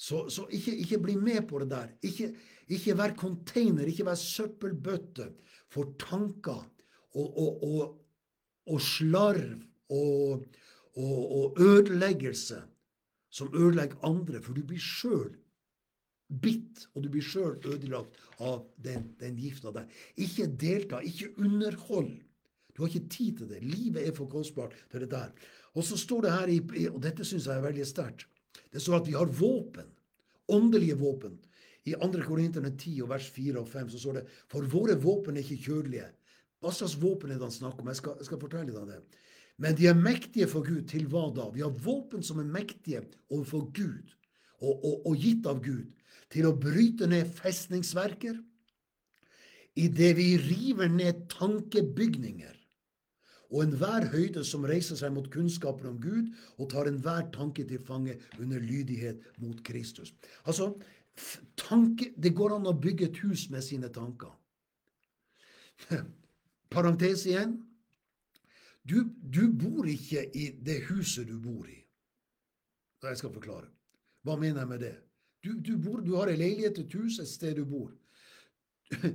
Så, 0.00 0.22
så 0.32 0.46
ikke, 0.48 0.72
ikke, 0.80 0.98
bli 1.02 1.16
med 1.20 1.44
på 1.48 1.58
det 1.60 1.70
der. 1.74 1.90
Ikke, 2.08 2.30
ikke 2.72 2.96
vær 2.96 3.12
container, 3.18 3.84
ikke 3.84 4.06
vær 4.08 4.16
søppelbøtte 4.16 5.26
for 5.68 5.92
tanker 6.00 6.62
og, 7.12 7.26
og, 7.26 7.64
og, 7.66 7.98
og 8.70 8.80
slarv 8.80 9.60
og, 9.92 10.46
ødeleggelse 11.60 12.62
som 13.30 13.52
ødelegger 13.54 14.00
andre, 14.06 14.40
for 14.42 14.56
du 14.56 14.64
blir 14.66 14.80
sjøl 14.82 15.34
bitt, 16.42 16.86
og 16.94 17.04
du 17.04 17.10
blir 17.12 17.26
sjøl 17.26 17.58
ødelagt 17.68 18.16
av 18.40 18.64
den, 18.80 19.10
den 19.20 19.36
gifta 19.38 19.72
der. 19.74 19.86
Ikke 20.16 20.48
delta, 20.48 21.02
ikke 21.04 21.34
underhold. 21.38 22.12
Du 22.72 22.82
har 22.82 22.90
ikke 22.90 23.12
tid 23.12 23.38
til 23.38 23.52
det. 23.52 23.62
Livet 23.66 24.06
er 24.06 24.16
for 24.16 24.30
kostbart 24.30 24.74
til 24.90 25.04
det 25.04 25.10
der. 25.12 25.30
Og 25.74 25.84
så 25.86 25.98
står 25.98 26.26
det 26.26 26.34
her, 26.34 26.52
i, 26.56 26.86
og 26.88 27.00
dette 27.02 27.26
syns 27.26 27.46
jeg 27.46 27.58
er 27.58 27.66
veldig 27.68 27.86
sterkt, 27.86 28.26
det 28.70 28.82
står 28.82 29.00
at 29.00 29.08
vi 29.08 29.16
har 29.16 29.30
våpen. 29.40 29.88
Åndelige 30.50 30.98
våpen. 30.98 31.38
I 31.88 31.94
2. 31.96 32.22
Korinterne 32.26 32.74
10 32.76 33.02
og 33.04 33.10
vers 33.14 33.28
4 33.32 33.60
og 33.62 33.68
5 33.68 33.92
så 33.94 34.02
står 34.02 34.18
det 34.18 34.26
For 34.50 34.66
våre 34.68 34.98
våpen 35.00 35.36
er 35.36 35.46
ikke 35.46 35.70
kjødelige. 35.70 36.10
hva 36.60 36.72
slags 36.76 36.98
våpen 37.00 37.30
er 37.30 37.38
det 37.38 37.46
han 37.48 37.54
snakker 37.54 37.80
om? 37.80 37.88
Jeg 37.88 37.96
skal, 37.96 38.16
jeg 38.18 38.26
skal 38.28 38.40
fortelle 38.40 38.72
deg 38.74 38.90
det. 38.90 39.00
Men 39.60 39.76
de 39.76 39.86
er 39.88 39.96
mektige 39.96 40.48
for 40.48 40.64
Gud. 40.64 40.84
Til 40.88 41.06
hva 41.08 41.30
da? 41.32 41.48
Vi 41.54 41.64
har 41.64 41.72
våpen 41.72 42.22
som 42.22 42.38
er 42.40 42.48
mektige 42.48 43.02
overfor 43.30 43.70
Gud, 43.72 44.12
og, 44.60 44.84
og, 44.84 45.06
og 45.06 45.16
gitt 45.16 45.46
av 45.48 45.62
Gud, 45.64 45.88
til 46.30 46.46
å 46.48 46.56
bryte 46.56 47.08
ned 47.08 47.32
festningsverker, 47.32 48.36
idet 49.80 50.12
vi 50.18 50.34
river 50.36 50.90
ned 50.92 51.26
tankebygninger, 51.32 52.59
og 53.50 53.64
enhver 53.64 54.06
høyde 54.12 54.44
som 54.46 54.64
reiser 54.68 54.98
seg 54.98 55.12
mot 55.14 55.26
kunnskapen 55.32 55.88
om 55.90 55.98
Gud, 56.02 56.30
og 56.58 56.70
tar 56.70 56.88
enhver 56.90 57.26
tanke 57.34 57.66
til 57.66 57.82
fange 57.82 58.16
under 58.38 58.62
lydighet 58.62 59.24
mot 59.42 59.58
Kristus. 59.66 60.14
Altså, 60.44 60.72
tanke, 61.58 62.12
Det 62.16 62.34
går 62.34 62.56
an 62.56 62.70
å 62.70 62.78
bygge 62.78 63.10
et 63.10 63.18
hus 63.24 63.48
med 63.50 63.62
sine 63.62 63.88
tanker. 63.88 64.32
Parentes 66.74 67.26
igjen. 67.26 67.58
Du, 68.86 69.04
du, 69.04 69.50
bor 69.52 69.86
ikke 69.86 70.24
i 70.34 70.50
det 70.62 70.80
huset 70.88 71.28
du 71.28 71.38
bor 71.38 71.66
i. 71.68 71.76
Jeg 73.02 73.18
skal 73.18 73.32
forklare. 73.32 73.68
Hva 74.24 74.36
mener 74.36 74.62
jeg 74.62 74.68
med 74.68 74.80
det? 74.80 74.94
Du, 75.44 75.52
du, 75.56 75.76
bor, 75.80 76.00
du 76.04 76.14
har 76.16 76.28
en 76.28 76.38
leilighet, 76.38 76.78
et 76.78 76.94
hus, 76.94 77.18
et 77.18 77.28
sted 77.28 77.56
du 77.56 77.64
bor. 77.64 77.90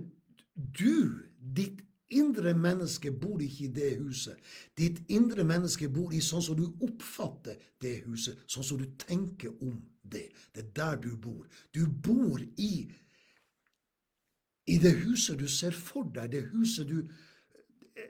Du, 0.55 1.19
ditt 1.35 1.81
indre 2.09 2.53
menneske, 2.53 3.11
bor 3.11 3.41
ikke 3.41 3.65
i 3.65 3.73
det 3.73 3.91
huset. 3.99 4.37
Ditt 4.77 5.01
indre 5.09 5.43
menneske 5.47 5.89
bor 5.89 6.13
i 6.13 6.21
sånn 6.21 6.43
som 6.45 6.57
du 6.59 6.65
oppfatter 6.85 7.57
det 7.81 7.97
huset, 8.05 8.39
sånn 8.47 8.67
som 8.67 8.81
du 8.81 8.85
tenker 9.01 9.53
om 9.61 9.79
det. 10.03 10.27
Det 10.53 10.65
er 10.65 10.73
der 10.75 10.99
du 11.01 11.15
bor. 11.17 11.47
Du 11.73 11.85
bor 11.87 12.41
i, 12.57 12.73
i 14.67 14.77
det 14.81 14.93
huset 15.05 15.39
du 15.39 15.47
ser 15.49 15.73
for 15.73 16.09
deg, 16.13 16.31
det 16.35 16.45
huset 16.53 16.89
du 16.89 17.01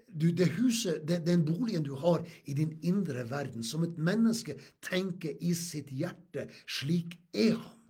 du, 0.09 0.31
det 0.31 0.47
huset, 0.57 1.03
det, 1.07 1.19
den 1.25 1.43
boligen 1.45 1.83
du 1.83 1.93
har 1.99 2.23
i 2.45 2.53
din 2.53 2.71
indre 2.81 3.29
verden, 3.29 3.63
som 3.63 3.83
et 3.83 3.97
menneske 3.97 4.55
tenker 4.81 5.35
i 5.43 5.53
sitt 5.53 5.91
hjerte, 5.93 6.47
slik 6.65 7.17
er 7.33 7.53
han. 7.59 7.81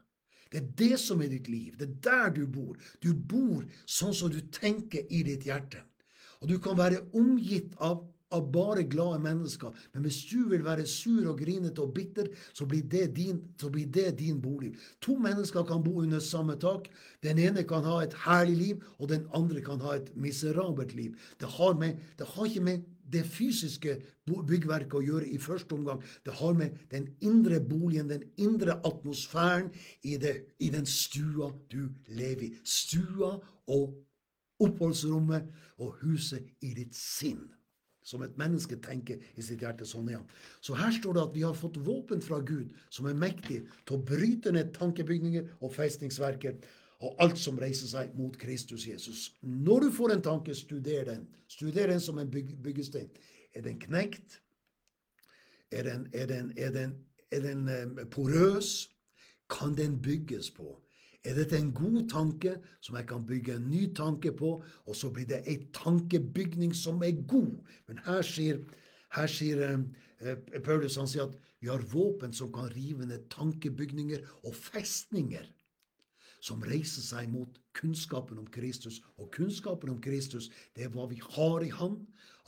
Det 0.51 0.61
er 0.61 0.71
det 0.77 0.99
som 0.99 1.21
er 1.21 1.31
ditt 1.31 1.47
liv. 1.47 1.75
Det 1.79 1.87
er 1.87 1.95
der 2.03 2.33
du 2.35 2.45
bor. 2.47 2.77
Du 3.03 3.13
bor 3.13 3.65
sånn 3.85 4.13
som 4.15 4.31
du 4.31 4.41
tenker 4.51 5.07
i 5.09 5.23
ditt 5.27 5.45
hjerte. 5.47 5.83
Og 6.45 6.51
du 6.51 6.59
kan 6.61 6.77
være 6.77 6.99
omgitt 7.17 7.71
av, 7.81 8.03
av 8.29 8.43
bare 8.53 8.83
glade 8.85 9.17
mennesker, 9.23 9.71
men 9.95 10.03
hvis 10.05 10.19
du 10.29 10.43
vil 10.51 10.61
være 10.61 10.85
sur 10.85 11.25
og 11.31 11.39
grinete 11.41 11.81
og 11.81 11.95
bitter, 11.95 12.29
så 12.53 12.67
blir, 12.69 12.85
din, 12.85 13.39
så 13.57 13.71
blir 13.73 13.89
det 13.89 14.11
din 14.19 14.37
bolig. 14.43 14.75
To 15.01 15.17
mennesker 15.17 15.65
kan 15.65 15.81
bo 15.81 16.03
under 16.03 16.21
samme 16.21 16.59
tak. 16.61 16.91
Den 17.25 17.41
ene 17.41 17.65
kan 17.65 17.81
ha 17.89 17.97
et 18.03 18.13
herlig 18.27 18.57
liv, 18.61 18.85
og 18.99 19.09
den 19.09 19.25
andre 19.33 19.65
kan 19.65 19.81
ha 19.81 19.97
et 19.97 20.13
miserabelt 20.13 20.93
liv. 20.93 21.17
Det 21.41 21.49
har, 21.57 21.73
med, 21.81 21.97
det 22.19 22.29
har 22.35 22.45
ikke 22.45 22.67
med 22.69 22.85
det 23.09 23.25
fysiske 23.25 23.97
byggverket 24.29 25.01
å 25.01 25.05
gjøre 25.09 25.33
i 25.33 25.41
første 25.41 25.73
omgang. 25.73 26.05
Det 26.21 26.37
har 26.45 26.53
med 26.53 26.77
den 26.93 27.09
indre 27.25 27.57
boligen, 27.57 28.13
den 28.13 28.29
indre 28.37 28.77
atmosfæren 28.85 29.73
i, 30.03 30.19
det, 30.21 30.43
i 30.61 30.69
den 30.69 30.85
stua 30.85 31.55
du 31.73 31.87
lever 32.05 32.51
i. 32.51 32.57
Stua 32.61 33.39
og 33.65 33.95
oppholdsrommet 34.63 35.51
og 35.83 35.99
huset 36.03 36.47
i 36.63 36.73
ditt 36.77 36.95
sinn. 36.95 37.43
Som 38.05 38.21
et 38.21 38.35
menneske 38.37 38.77
tenker 38.85 39.21
i 39.33 39.41
sitt 39.41 39.63
hjerte. 39.65 39.85
Sånn 39.89 40.11
er 40.11 40.19
han. 40.19 40.27
Så 40.61 40.75
her 40.77 40.91
står 40.93 41.15
det 41.17 41.23
at 41.23 41.35
vi 41.35 41.41
har 41.41 41.57
fått 41.57 41.79
våpen 41.81 42.21
fra 42.21 42.37
Gud 42.45 42.75
som 42.93 43.07
er 43.09 43.17
mektig 43.17 43.63
til 43.81 43.97
å 43.97 44.03
bryte 44.05 44.53
ned 44.53 44.75
tankebygninger 44.77 45.55
og 45.57 45.73
festningsverker 45.73 46.59
og 47.03 47.17
alt 47.21 47.39
som 47.41 47.57
reiser 47.59 47.89
seg 47.89 48.13
mot 48.17 48.37
Kristus 48.39 48.85
Jesus. 48.87 49.31
Når 49.41 49.87
du 49.87 49.89
får 49.97 50.13
en 50.13 50.23
tanke, 50.25 50.55
studer 50.55 51.09
den. 51.09 51.25
Studer 51.51 51.91
den 51.91 52.01
som 52.01 52.21
en 52.21 52.29
byggestein. 52.31 53.09
Er 53.55 53.65
den 53.65 53.79
knekt? 53.81 54.39
Er 55.71 55.83
den, 55.83 56.07
er 56.13 56.29
den, 56.29 56.53
er 56.57 56.71
den, 56.71 56.95
er 57.31 57.41
den 57.41 57.67
eh, 57.67 58.05
porøs? 58.11 58.89
Kan 59.49 59.75
den 59.77 60.01
bygges 60.01 60.51
på? 60.51 60.77
Er 61.25 61.33
dette 61.33 61.57
en 61.57 61.71
god 61.73 62.03
tanke 62.11 62.55
som 62.85 62.97
jeg 62.99 63.07
kan 63.09 63.25
bygge 63.25 63.55
en 63.57 63.69
ny 63.71 63.87
tanke 63.97 64.31
på, 64.37 64.59
og 64.61 64.95
så 64.95 65.09
blir 65.13 65.25
det 65.29 65.41
ei 65.49 65.57
tankebygning 65.73 66.75
som 66.77 67.01
er 67.03 67.17
god? 67.25 67.55
Men 67.89 68.01
her 68.05 68.21
sier, 68.25 68.61
her 69.17 69.31
sier 69.31 69.63
eh, 69.65 70.37
Paulus 70.61 70.99
han 71.01 71.09
sier 71.09 71.25
at 71.25 71.37
vi 71.63 71.71
har 71.71 71.81
våpen 71.89 72.33
som 72.35 72.51
kan 72.53 72.69
rive 72.75 73.07
ned 73.09 73.25
tankebygninger 73.33 74.21
og 74.45 74.53
festninger 74.53 75.47
som 76.45 76.61
reiser 76.61 77.01
seg 77.01 77.29
mot 77.33 77.57
kunnskapen 77.77 78.37
om 78.37 78.47
Kristus. 78.53 79.01
Og 79.17 79.31
kunnskapen 79.33 79.89
om 79.95 80.01
Kristus, 80.01 80.51
det 80.75 80.85
er 80.85 80.93
hva 80.93 81.07
vi 81.09 81.17
har 81.23 81.65
i 81.65 81.71
Han. 81.79 82.03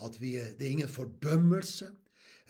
At 0.05 0.19
vi, 0.21 0.35
det 0.37 0.61
er 0.61 0.75
ingen 0.75 0.91
fordømmelse. 0.91 1.89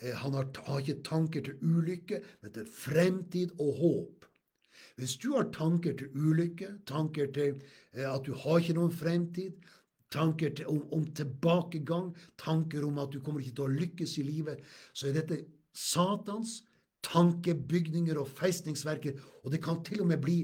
Eh, 0.02 0.14
han 0.14 0.36
har, 0.36 0.50
har 0.66 0.82
ikke 0.82 1.02
tanker 1.06 1.46
til 1.46 1.56
ulykke, 1.64 2.20
men 2.42 2.52
til 2.52 2.68
fremtid 2.68 3.56
og 3.58 3.72
håp. 3.80 4.17
Hvis 4.98 5.16
du 5.22 5.30
har 5.36 5.50
tanker 5.54 5.94
til 5.98 6.10
ulykke, 6.14 6.72
tanker 6.86 7.30
til 7.34 7.60
eh, 7.94 8.06
at 8.08 8.24
du 8.26 8.32
har 8.34 8.58
ikke 8.58 8.74
noen 8.78 8.94
fremtid, 8.94 9.54
tanker 10.10 10.54
til, 10.56 10.66
om, 10.72 10.80
om, 10.96 11.04
tilbakegang, 11.14 12.10
tanker 12.40 12.86
om 12.86 12.98
at 12.98 13.12
du 13.12 13.20
kommer 13.22 13.44
ikke 13.44 13.60
til 13.60 13.68
å 13.68 13.76
lykkes 13.76 14.16
i 14.18 14.26
livet, 14.26 14.64
så 14.96 15.10
er 15.10 15.20
dette 15.20 15.44
Satans 15.78 16.62
tankebygninger 17.06 18.18
og 18.18 18.30
festningsverker. 18.40 19.20
Og 19.44 19.52
det 19.54 19.62
kan 19.62 19.84
til 19.86 20.02
og 20.02 20.10
med 20.10 20.22
bli 20.24 20.40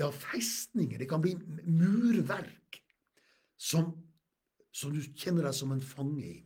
ja, 0.00 0.08
festninger. 0.08 0.96
Det 0.98 1.08
kan 1.10 1.20
bli 1.20 1.34
murverk 1.66 2.80
som, 3.60 3.92
som 4.72 4.94
du 4.94 5.02
kjenner 5.12 5.50
deg 5.50 5.58
som 5.58 5.74
en 5.74 5.84
fange 5.84 6.24
i. 6.24 6.38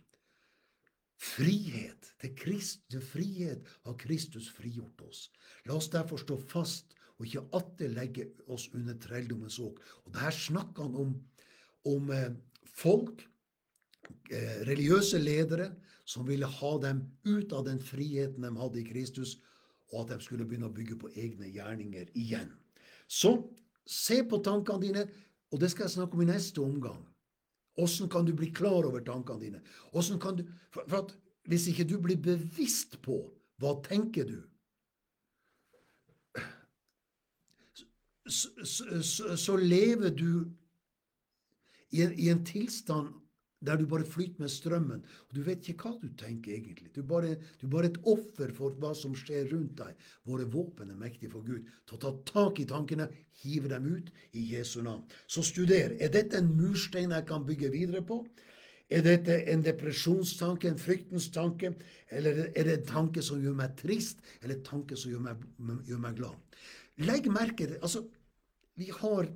Frihet 1.25 2.11
til, 2.21 2.59
til 2.91 3.05
frihet 3.05 3.71
har 3.87 3.97
Kristus 4.01 4.51
frigjort 4.51 5.07
oss. 5.07 5.29
La 5.69 5.79
oss 5.79 5.93
derfor 5.93 6.19
stå 6.21 6.41
fast 6.51 6.97
og 7.19 7.29
ikke 7.29 7.45
atter 7.55 7.93
legge 7.95 8.27
oss 8.51 8.67
under 8.75 8.97
trelldommens 9.01 9.59
åk. 9.63 9.79
Og 10.07 10.15
Der 10.15 10.35
snakker 10.35 10.89
han 10.89 10.97
om, 10.99 11.15
om 11.87 12.11
eh, 12.11 12.33
folk, 12.75 13.25
eh, 14.31 14.61
religiøse 14.67 15.21
ledere, 15.23 15.71
som 16.05 16.27
ville 16.29 16.47
ha 16.47 16.73
dem 16.83 17.05
ut 17.25 17.53
av 17.57 17.65
den 17.69 17.81
friheten 17.81 18.45
de 18.45 18.53
hadde 18.61 18.81
i 18.81 18.89
Kristus, 18.89 19.39
og 19.93 20.05
at 20.05 20.15
de 20.15 20.25
skulle 20.25 20.45
begynne 20.45 20.69
å 20.69 20.75
bygge 20.75 20.99
på 21.01 21.13
egne 21.15 21.49
gjerninger 21.49 22.11
igjen. 22.19 22.51
Så 23.09 23.37
se 23.89 24.23
på 24.27 24.41
tankene 24.45 24.83
dine, 24.83 25.05
og 25.53 25.61
det 25.63 25.71
skal 25.73 25.87
jeg 25.87 25.97
snakke 25.97 26.19
om 26.19 26.25
i 26.25 26.33
neste 26.33 26.61
omgang. 26.61 27.03
Åssen 27.81 28.11
kan 28.11 28.27
du 28.27 28.33
bli 28.37 28.51
klar 28.55 28.87
over 28.87 29.03
tankene 29.05 29.41
dine? 29.41 29.61
Du, 29.93 30.45
for, 30.71 30.83
for 30.87 30.99
at 31.03 31.15
Hvis 31.45 31.67
ikke 31.69 31.85
du 31.85 31.99
blir 32.01 32.17
bevisst 32.17 32.97
på 33.05 33.19
hva 33.61 33.75
tenker 33.85 34.25
du, 34.25 34.39
så, 38.29 38.49
så, 39.03 39.37
så 39.37 39.57
lever 39.57 40.15
du 40.17 40.47
i 41.95 42.03
en, 42.03 42.15
i 42.19 42.31
en, 42.33 42.43
tilstand 42.45 43.13
der 43.65 43.79
du 43.81 43.87
bare 43.89 44.05
flyter 44.05 44.43
med 44.43 44.51
strømmen. 44.53 45.05
og 45.29 45.37
Du 45.37 45.41
vet 45.43 45.69
ikke 45.69 45.89
hva 45.89 45.99
du 46.03 46.11
tenker 46.21 46.53
egentlig. 46.53 46.91
Du 46.95 47.01
er 47.01 47.07
bare, 47.09 47.37
du 47.61 47.69
bare 47.69 47.89
et 47.89 48.01
offer 48.05 48.53
for 48.53 48.77
hva 48.81 48.91
som 48.97 49.15
skjer 49.17 49.49
rundt 49.53 49.79
deg. 49.79 49.95
Våre 50.29 50.45
våpen 50.53 50.91
er 50.93 51.01
mektige 51.01 51.33
for 51.33 51.47
Gud 51.47 51.65
til 51.87 51.97
å 51.97 52.01
ta 52.03 52.13
tak 52.29 52.61
i 52.61 52.67
tankene, 52.69 53.09
hive 53.45 53.71
dem 53.73 53.89
ut 53.89 54.11
i 54.37 54.45
Jesu 54.53 54.83
navn. 54.83 55.07
Så 55.27 55.47
studer. 55.47 55.97
Er 55.97 56.13
dette 56.13 56.41
en 56.41 56.53
murstein 56.59 57.17
jeg 57.17 57.29
kan 57.31 57.47
bygge 57.49 57.73
videre 57.73 58.05
på? 58.05 58.21
Er 58.93 59.01
dette 59.01 59.39
en 59.49 59.65
depresjonstanke, 59.65 60.69
en 60.69 60.79
fryktens 60.79 61.31
tanke, 61.33 61.73
eller 62.13 62.51
er 62.53 62.67
det 62.69 62.75
en 62.79 62.89
tanke 62.91 63.23
som 63.25 63.41
gjør 63.41 63.57
meg 63.57 63.79
trist, 63.81 64.21
eller 64.43 64.59
en 64.59 64.67
tanke 64.67 64.99
som 65.01 65.15
gjør 65.15 65.25
meg, 65.25 65.47
gjør 65.89 66.03
meg 66.05 66.19
glad? 66.21 66.59
Legg 67.03 67.27
merke 67.33 67.67
til 67.67 67.79
altså, 67.83 68.05
Vi 68.79 68.91
har 68.91 69.29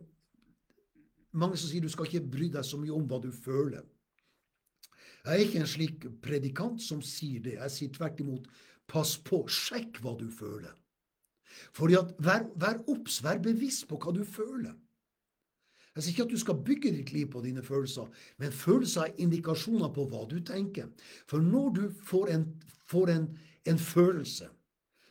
mange 1.38 1.56
som 1.56 1.70
sier 1.70 1.82
du 1.82 1.90
skal 1.92 2.08
ikke 2.08 2.30
bry 2.30 2.48
deg 2.52 2.66
så 2.66 2.78
mye 2.80 2.94
om 2.94 3.06
hva 3.06 3.20
du 3.22 3.30
føler. 3.34 3.84
Jeg 5.24 5.34
er 5.34 5.44
ikke 5.44 5.60
en 5.60 5.70
slik 5.70 6.06
predikant 6.24 6.82
som 6.82 7.02
sier 7.04 7.42
det. 7.44 7.58
Jeg 7.58 7.74
sier 7.74 7.94
tvert 7.94 8.20
imot 8.22 8.46
pass 8.88 9.16
på, 9.20 9.42
sjekk 9.50 10.00
hva 10.02 10.14
du 10.18 10.26
føler. 10.32 10.72
Fordi 11.76 11.98
at 11.98 12.14
Vær, 12.22 12.46
vær 12.56 12.80
obs, 12.88 13.20
vær 13.24 13.40
bevisst 13.42 13.86
på 13.90 13.98
hva 14.00 14.14
du 14.16 14.24
føler. 14.24 14.74
Jeg 15.94 16.04
sier 16.04 16.14
ikke 16.14 16.26
at 16.28 16.32
du 16.32 16.40
skal 16.40 16.60
bygge 16.64 16.92
ditt 16.94 17.12
liv 17.12 17.26
på 17.32 17.42
dine 17.42 17.62
følelser, 17.62 18.06
men 18.38 18.54
følelser 18.54 19.08
er 19.08 19.16
indikasjoner 19.24 19.90
på 19.94 20.04
hva 20.10 20.22
du 20.30 20.38
tenker. 20.46 20.86
For 21.26 21.42
når 21.42 21.72
du 21.74 21.82
får 22.06 22.30
en, 22.36 22.44
får 22.86 23.10
en, 23.16 23.26
en 23.66 23.80
følelse, 23.82 24.46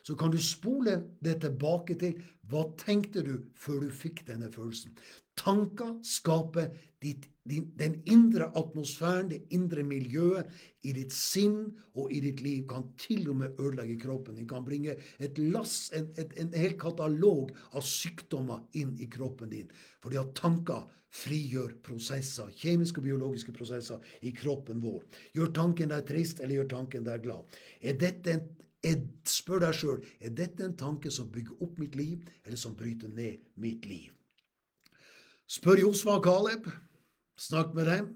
så 0.07 0.15
kan 0.15 0.31
du 0.31 0.39
spole 0.39 1.01
det 1.19 1.41
tilbake 1.43 1.97
til 1.99 2.21
hva 2.51 2.63
tenkte 2.79 3.23
du 3.25 3.33
før 3.59 3.85
du 3.85 3.93
fikk 3.93 4.23
denne 4.27 4.49
følelsen. 4.53 4.95
Tanker 5.37 5.97
skaper 6.07 6.71
ditt, 7.03 7.27
din, 7.45 7.67
den 7.77 7.99
indre 8.09 8.47
atmosfæren, 8.57 9.29
det 9.29 9.43
indre 9.53 9.83
miljøet 9.85 10.49
i 10.87 10.95
ditt 10.97 11.13
sinn 11.13 11.59
og 11.93 12.11
i 12.13 12.21
ditt 12.23 12.41
liv. 12.41 12.63
Kan 12.71 12.87
til 12.99 13.29
og 13.29 13.41
med 13.43 13.59
ødelegge 13.61 13.99
kroppen 14.01 14.39
Den 14.39 14.47
Kan 14.49 14.65
bringe 14.65 14.97
et 15.19 15.37
lass, 15.37 15.91
en, 15.93 16.09
et, 16.17 16.33
en 16.41 16.53
hel 16.57 16.77
katalog 16.79 17.53
av 17.73 17.85
sykdommer 17.85 18.65
inn 18.73 18.95
i 18.99 19.09
kroppen 19.11 19.53
din. 19.53 19.69
Fordi 20.01 20.17
at 20.23 20.33
tanker 20.39 20.87
frigjør 21.17 21.77
prosesser, 21.85 22.49
kjemiske 22.57 22.99
og 22.99 23.07
biologiske 23.07 23.53
prosesser 23.55 24.01
i 24.27 24.33
kroppen 24.35 24.81
vår. 24.83 25.03
Gjør 25.37 25.53
tanken 25.55 25.93
deg 25.93 26.05
trist, 26.07 26.41
eller 26.41 26.61
gjør 26.61 26.73
tanken 26.75 27.05
deg 27.07 27.23
glad? 27.23 27.59
Er 27.81 27.97
dette 27.99 28.33
en 28.33 28.47
jeg 28.85 29.01
spør 29.27 29.63
deg 29.65 29.75
sjøl 29.75 30.03
er 30.21 30.35
dette 30.37 30.65
en 30.65 30.77
tanke 30.77 31.11
som 31.13 31.31
bygger 31.33 31.63
opp 31.65 31.79
mitt 31.81 31.97
liv, 31.97 32.21
eller 32.45 32.59
som 32.59 32.75
bryter 32.77 33.09
ned 33.09 33.41
mitt 33.61 33.85
liv. 33.89 34.11
Spør 35.47 35.81
Josva 35.81 36.17
og 36.19 36.25
Caleb. 36.27 36.67
Snakk 37.37 37.73
med 37.77 37.87
dem. 37.89 38.09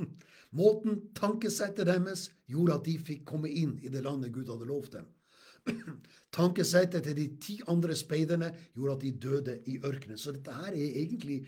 Måten 0.58 1.00
tankesettet 1.14 1.88
deres 1.88 2.28
gjorde 2.50 2.76
at 2.78 2.86
de 2.86 2.96
fikk 2.98 3.24
komme 3.28 3.50
inn 3.50 3.76
i 3.82 3.90
det 3.92 4.02
landet 4.06 4.32
Gud 4.34 4.50
hadde 4.50 4.68
lovt 4.68 4.96
dem. 4.98 5.08
Tankesettet 6.36 7.04
til 7.04 7.16
de 7.18 7.26
ti 7.42 7.58
andre 7.70 7.96
speiderne 7.98 8.50
gjorde 8.74 8.96
at 8.96 9.04
de 9.04 9.12
døde 9.26 9.58
i 9.70 9.78
ørkenen. 9.84 10.18
Så 10.18 10.34
dette 10.34 10.54
her 10.54 10.72
er 10.72 10.98
egentlig 11.02 11.42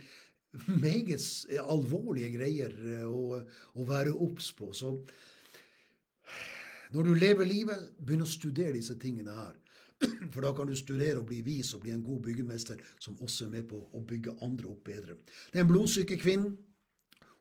meget 0.67 1.23
alvorlige 1.63 2.33
greier 2.37 2.75
eh, 2.77 3.07
å, 3.09 3.41
å 3.79 3.87
være 3.89 4.15
obs 4.15 4.53
på. 4.59 4.71
Så 4.77 4.95
når 6.93 7.09
du 7.09 7.15
lever 7.17 7.49
livet, 7.49 7.91
begynn 7.99 8.25
å 8.25 8.29
studere 8.29 8.77
disse 8.77 8.97
tingene 9.01 9.35
her. 9.37 9.55
For 10.33 10.43
da 10.45 10.53
kan 10.57 10.69
du 10.69 10.77
studere 10.77 11.21
og 11.21 11.29
bli 11.31 11.41
vis 11.47 11.73
og 11.77 11.85
bli 11.85 11.95
en 11.95 12.05
god 12.05 12.23
byggemester 12.27 12.81
som 13.01 13.19
også 13.23 13.47
er 13.47 13.55
med 13.57 13.69
på 13.71 13.79
å 13.81 14.03
bygge 14.09 14.37
andre 14.45 14.71
opp 14.73 14.85
bedre. 14.89 15.19
Det 15.53 15.61
er 15.61 15.67
en 15.67 15.73
blodsyke 15.73 16.19
kvinne. 16.21 16.57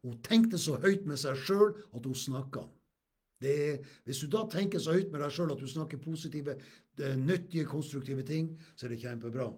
hun 0.02 0.18
tenkte 0.26 0.58
så 0.58 0.80
høyt 0.82 1.06
med 1.06 1.20
seg 1.22 1.38
sjøl 1.38 1.76
at 1.94 2.06
hun 2.06 2.16
snakka. 2.16 2.64
hvis 4.06 4.20
du 4.22 4.28
da 4.28 4.48
tenker 4.50 4.80
så 4.80 4.94
høyt 4.94 5.12
med 5.12 5.22
deg 5.22 5.32
sjøl 5.32 5.52
at 5.52 5.60
du 5.60 5.68
snakker 5.68 5.98
positive, 5.98 6.56
eh, 7.00 7.16
nyttige, 7.16 7.66
konstruktive 7.66 8.24
ting, 8.24 8.58
så 8.76 8.86
er 8.86 8.90
det 8.90 9.02
kjempebra. 9.02 9.52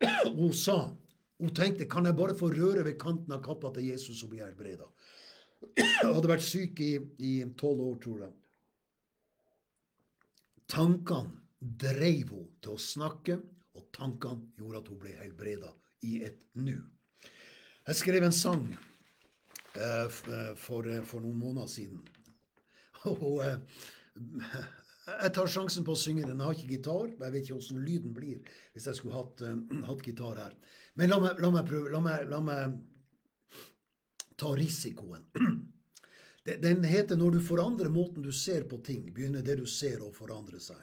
Hun 0.38 0.52
sa, 0.52 0.90
hun 1.38 1.54
tenkte 1.54 1.86
kan 1.90 2.06
jeg 2.06 2.16
bare 2.16 2.34
få 2.34 2.50
røre 2.50 2.84
ved 2.84 2.98
kanten 2.98 3.32
av 3.32 3.42
kappa 3.42 3.72
til 3.74 3.90
Jesus 3.90 4.22
og 4.22 4.30
bli 4.30 4.42
helbreda. 4.42 4.86
Hadde 6.02 6.28
vært 6.28 6.42
syk 6.42 6.80
i 6.80 7.44
tolv 7.58 7.80
år, 7.80 7.98
tror 8.02 8.24
jeg. 8.26 8.32
Tankene 10.74 11.30
dreiv 11.60 12.32
henne 12.32 12.58
til 12.64 12.74
å 12.74 12.80
snakke, 12.80 13.38
og 13.78 13.86
tankene 13.94 14.50
gjorde 14.58 14.80
at 14.80 14.88
hun 14.90 15.00
ble 15.04 15.12
helbreda 15.20 15.70
i 16.02 16.16
et 16.26 16.40
nu. 16.58 16.76
Jeg 17.84 17.98
skrev 18.00 18.24
en 18.26 18.34
sang 18.34 18.64
eh, 18.72 20.06
eh 20.08 20.50
for, 20.58 20.88
eh, 20.88 21.02
for, 21.04 21.20
noen 21.20 21.38
måneder 21.38 21.70
siden. 21.70 22.00
Og 23.12 23.42
jeg 23.44 25.32
tar 25.36 25.50
sjansen 25.52 25.84
på 25.84 25.92
å 25.92 26.00
synge 26.00 26.24
den. 26.24 26.40
Jeg 26.40 26.48
har 26.48 26.56
ikke 26.56 26.72
gitar. 26.72 27.10
Jeg 27.12 27.34
vet 27.34 27.42
ikke 27.44 27.58
hvordan 27.58 27.84
lyden 27.84 28.16
blir 28.16 28.54
hvis 28.72 28.88
jeg 28.88 28.98
skulle 28.98 29.18
hatt, 29.18 29.44
hatt 29.90 30.02
gitar 30.06 30.40
her. 30.40 30.56
Men 30.98 31.12
la 31.12 31.20
meg, 31.20 31.42
la 31.44 31.52
meg 31.54 31.68
prøve. 31.68 31.92
La 31.92 32.00
meg, 32.02 32.26
la 32.30 32.40
meg, 32.42 32.78
ta 34.40 34.54
risikoen. 34.58 35.28
Den 36.44 36.84
heter 36.84 37.16
'Når 37.16 37.30
du 37.32 37.40
forandrer 37.40 37.88
måten 37.88 38.22
du 38.22 38.32
ser 38.32 38.64
på 38.64 38.76
ting', 38.84 39.12
begynner 39.14 39.42
det 39.42 39.56
du 39.56 39.66
ser 39.66 39.98
å 40.04 40.12
forandre 40.12 40.60
seg. 40.60 40.76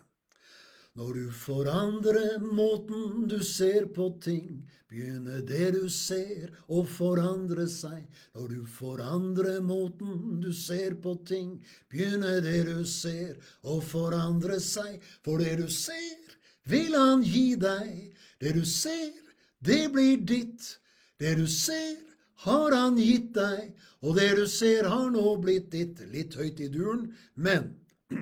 Når 0.96 1.14
du 1.14 1.32
forandrer 1.32 2.42
måten 2.44 3.28
du 3.32 3.38
ser 3.44 3.86
på 3.96 4.10
ting, 4.20 4.68
begynner 4.90 5.40
det 5.48 5.70
du 5.78 5.88
ser 5.88 6.52
å 6.68 6.82
forandre 6.84 7.64
seg. 7.72 8.02
Når 8.36 8.48
du 8.50 8.66
forandrer 8.68 9.62
måten 9.64 10.42
du 10.42 10.52
ser 10.52 10.98
på 11.00 11.16
ting, 11.24 11.64
begynner 11.88 12.42
det 12.44 12.66
du 12.68 12.84
ser 12.84 13.38
å 13.64 13.80
forandre 13.80 14.60
seg. 14.60 15.00
For 15.24 15.40
det 15.40 15.62
du 15.62 15.70
ser, 15.72 16.36
vil 16.68 16.98
han 16.98 17.24
gi 17.24 17.56
deg. 17.56 18.12
Det 18.44 18.52
du 18.60 18.66
ser, 18.68 19.16
det 19.64 19.86
blir 19.94 20.18
ditt. 20.18 20.74
Det 21.22 21.38
du 21.40 21.48
ser, 21.48 22.11
har 22.46 22.76
han 22.76 22.98
gitt 22.98 23.34
deg, 23.38 23.72
og 24.02 24.18
det 24.18 24.30
du 24.40 24.46
ser 24.50 24.90
har 24.90 25.10
nå 25.14 25.36
blitt 25.44 25.72
ditt. 25.74 26.02
Litt 26.14 26.38
høyt 26.40 26.62
i 26.64 26.70
duren, 26.74 27.12
men 27.36 27.74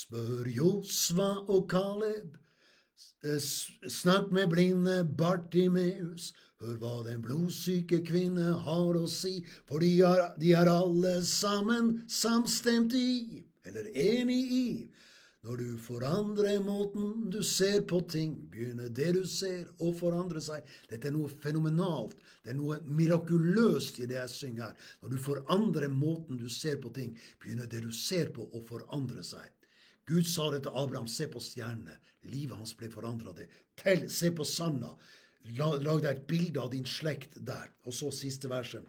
Spør 0.00 0.48
Josva 0.48 1.32
og 1.48 1.66
Kaleb. 1.70 2.38
Eh, 3.24 3.40
snakk 3.40 4.30
med 4.32 4.48
blinde 4.54 5.02
Bartimeus. 5.04 6.30
Hør 6.60 6.76
hva 6.80 6.94
den 7.06 7.22
blodsyke 7.24 8.02
kvinne 8.04 8.54
har 8.64 8.96
å 8.96 9.06
si, 9.08 9.38
for 9.68 9.80
de 9.80 9.94
er, 10.04 10.26
de 10.40 10.52
er 10.56 10.68
alle 10.68 11.14
sammen 11.24 11.94
samstemt 12.08 12.92
i, 12.96 13.44
eller 13.64 13.88
enig 13.96 14.40
i. 14.52 14.66
Når 15.40 15.56
du 15.56 15.68
forandrer 15.80 16.58
måten 16.60 17.30
du 17.32 17.38
ser 17.46 17.80
på 17.88 18.02
ting, 18.12 18.34
begynner 18.52 18.90
det 18.92 19.14
du 19.16 19.22
ser 19.24 19.70
å 19.80 19.92
forandre 19.96 20.42
seg. 20.44 20.66
Dette 20.90 21.08
er 21.08 21.14
noe 21.14 21.30
fenomenalt. 21.40 22.18
Det 22.44 22.52
er 22.52 22.58
noe 22.58 22.76
mirakuløst 22.84 24.02
i 24.02 24.08
det 24.10 24.18
jeg 24.18 24.34
synger 24.34 24.66
her. 24.66 24.90
Når 25.00 25.14
du 25.14 25.22
forandrer 25.24 25.88
måten 25.92 26.36
du 26.36 26.44
ser 26.52 26.76
på 26.82 26.92
ting, 26.92 27.14
begynner 27.40 27.70
det 27.72 27.80
du 27.86 27.88
ser 27.96 28.28
på 28.36 28.44
å 28.52 28.60
forandre 28.68 29.24
seg. 29.24 29.48
Gud 30.10 30.28
sa 30.28 30.50
det 30.52 30.64
til 30.66 30.76
Abraham, 30.76 31.08
se 31.08 31.30
på 31.30 31.40
stjernene. 31.40 31.96
Livet 32.28 32.60
hans 32.60 32.76
ble 32.76 32.90
forandra. 32.92 33.32
Tell, 33.80 34.04
se 34.12 34.32
på 34.36 34.44
sanda. 34.44 34.92
Lag 35.56 36.02
deg 36.04 36.10
et 36.10 36.26
bilde 36.28 36.60
av 36.60 36.72
din 36.74 36.84
slekt 36.84 37.40
der. 37.40 37.70
Og 37.88 37.96
så 37.96 38.12
siste 38.12 38.50
verset. 38.52 38.84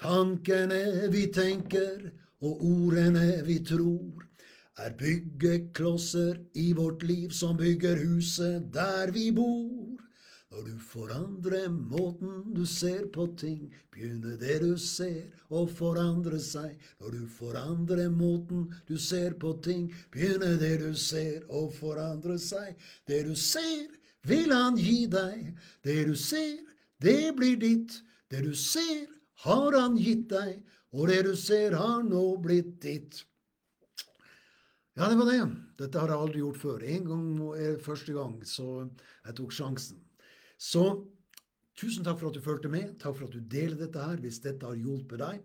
Tankene 0.00 1.10
vi 1.12 1.26
tenker 1.34 2.08
og 2.40 2.62
ordene 2.64 3.42
vi 3.44 3.58
tror, 3.68 4.24
er 4.78 4.94
byggeklosser 4.98 6.38
i 6.54 6.72
vårt 6.72 7.02
liv 7.02 7.30
som 7.30 7.56
bygger 7.56 7.96
huset 8.04 8.70
der 8.72 9.10
vi 9.14 9.30
bor. 9.34 9.98
Når 10.50 10.64
du 10.66 10.78
forandrer 10.82 11.68
måten 11.70 12.54
du 12.54 12.64
ser 12.66 13.04
på 13.14 13.28
ting, 13.38 13.68
begynner 13.94 14.34
det 14.40 14.56
du 14.64 14.74
ser 14.82 15.28
å 15.46 15.62
forandre 15.70 16.40
seg. 16.42 16.74
Når 16.98 17.14
du 17.14 17.28
forandrer 17.36 18.10
måten 18.10 18.64
du 18.88 18.96
ser 18.98 19.36
på 19.38 19.52
ting, 19.62 19.92
begynner 20.10 20.58
det 20.58 20.80
du 20.82 20.90
ser 20.98 21.46
å 21.46 21.68
forandre 21.70 22.38
seg. 22.42 22.74
Det 23.06 23.22
du 23.28 23.36
ser, 23.38 23.86
vil 24.26 24.50
han 24.50 24.76
gi 24.76 25.06
deg. 25.06 25.54
Det 25.86 26.00
du 26.10 26.16
ser, 26.18 26.58
det 26.98 27.30
blir 27.38 27.56
ditt. 27.60 28.00
Det 28.26 28.42
du 28.42 28.54
ser, 28.54 29.06
har 29.46 29.78
han 29.78 29.96
gitt 30.02 30.28
deg. 30.34 30.58
Og 30.90 31.08
det 31.14 31.22
du 31.30 31.36
ser, 31.38 31.78
har 31.78 32.02
nå 32.02 32.24
blitt 32.42 32.80
ditt. 32.82 33.22
Ja, 35.00 35.06
det 35.08 35.16
var 35.16 35.30
det. 35.32 35.44
Dette 35.80 35.96
har 35.96 36.10
jeg 36.12 36.20
aldri 36.20 36.40
gjort 36.42 36.58
før. 36.60 36.82
En 36.84 37.06
gang 37.08 37.28
første 37.80 38.12
gang, 38.12 38.34
så 38.44 38.64
jeg 39.24 39.36
tok 39.38 39.54
sjansen. 39.56 40.02
Så 40.60 40.82
tusen 41.80 42.04
takk 42.04 42.18
for 42.20 42.28
at 42.28 42.36
du 42.36 42.42
fulgte 42.44 42.68
med. 42.68 42.98
Takk 43.00 43.16
for 43.16 43.30
at 43.30 43.32
du 43.32 43.40
deler 43.40 43.78
dette 43.80 44.02
her. 44.04 44.20
Hvis 44.20 44.42
dette 44.44 44.68
har 44.68 44.76
hjulpet 44.76 45.22
deg, 45.22 45.38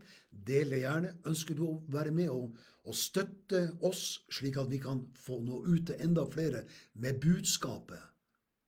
del 0.50 0.76
det 0.76 0.82
gjerne. 0.82 1.14
Ønsker 1.32 1.56
du 1.56 1.64
å 1.70 1.78
være 1.96 2.12
med 2.18 2.34
og, 2.34 2.58
og 2.84 2.98
støtte 3.00 3.62
oss, 3.88 4.04
slik 4.28 4.60
at 4.60 4.68
vi 4.74 4.82
kan 4.84 5.06
få 5.24 5.40
nå 5.46 5.62
ut 5.70 5.88
til 5.88 6.04
enda 6.04 6.28
flere 6.36 6.66
med 7.00 7.24
budskapet 7.24 8.04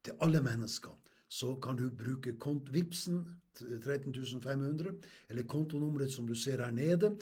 til 0.08 0.16
alle 0.24 0.40
mennesker, 0.46 0.96
så 1.28 1.58
kan 1.60 1.76
du 1.76 1.90
bruke 1.92 2.38
kont 2.40 2.72
Vipsen 2.72 3.26
13.500, 3.60 4.96
eller 5.28 5.52
kontonummeret 5.52 6.16
som 6.16 6.32
du 6.32 6.36
ser 6.38 6.64
her 6.64 6.72
nede. 6.72 7.18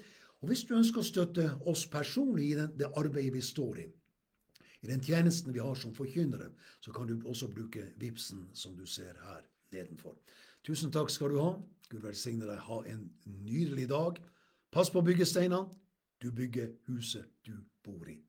Og 0.45 0.51
hvis 0.51 0.67
du 0.69 0.75
ønsker 0.77 1.01
å 1.01 1.05
støtte 1.07 1.43
oss 1.65 1.87
personlig 1.89 2.51
i 2.51 2.65
det 2.77 2.85
arbeidet 3.01 3.31
vi 3.33 3.39
står 3.41 3.79
i, 3.81 3.85
i 4.85 4.89
den 4.91 5.01
tjenesten 5.01 5.49
vi 5.55 5.63
har 5.63 5.73
som 5.73 5.95
forkynnere, 5.97 6.51
så 6.85 6.93
kan 6.93 7.09
du 7.09 7.15
også 7.25 7.49
bruke 7.49 7.87
Vipsen 7.97 8.43
som 8.53 8.75
du 8.77 8.85
ser 8.85 9.17
her 9.25 9.41
nedenfor. 9.73 10.13
Tusen 10.61 10.93
takk 10.93 11.09
skal 11.09 11.33
du 11.33 11.39
ha. 11.41 11.49
Gud 11.89 12.05
velsigne 12.05 12.45
deg. 12.45 12.61
Ha 12.61 12.77
en 12.93 13.09
nydelig 13.25 13.89
dag. 13.89 14.21
Pass 14.69 14.93
på 14.93 15.01
byggesteinene. 15.01 15.65
Du 16.21 16.29
bygger 16.29 16.75
huset 16.93 17.25
du 17.41 17.57
bor 17.81 18.05
i. 18.05 18.21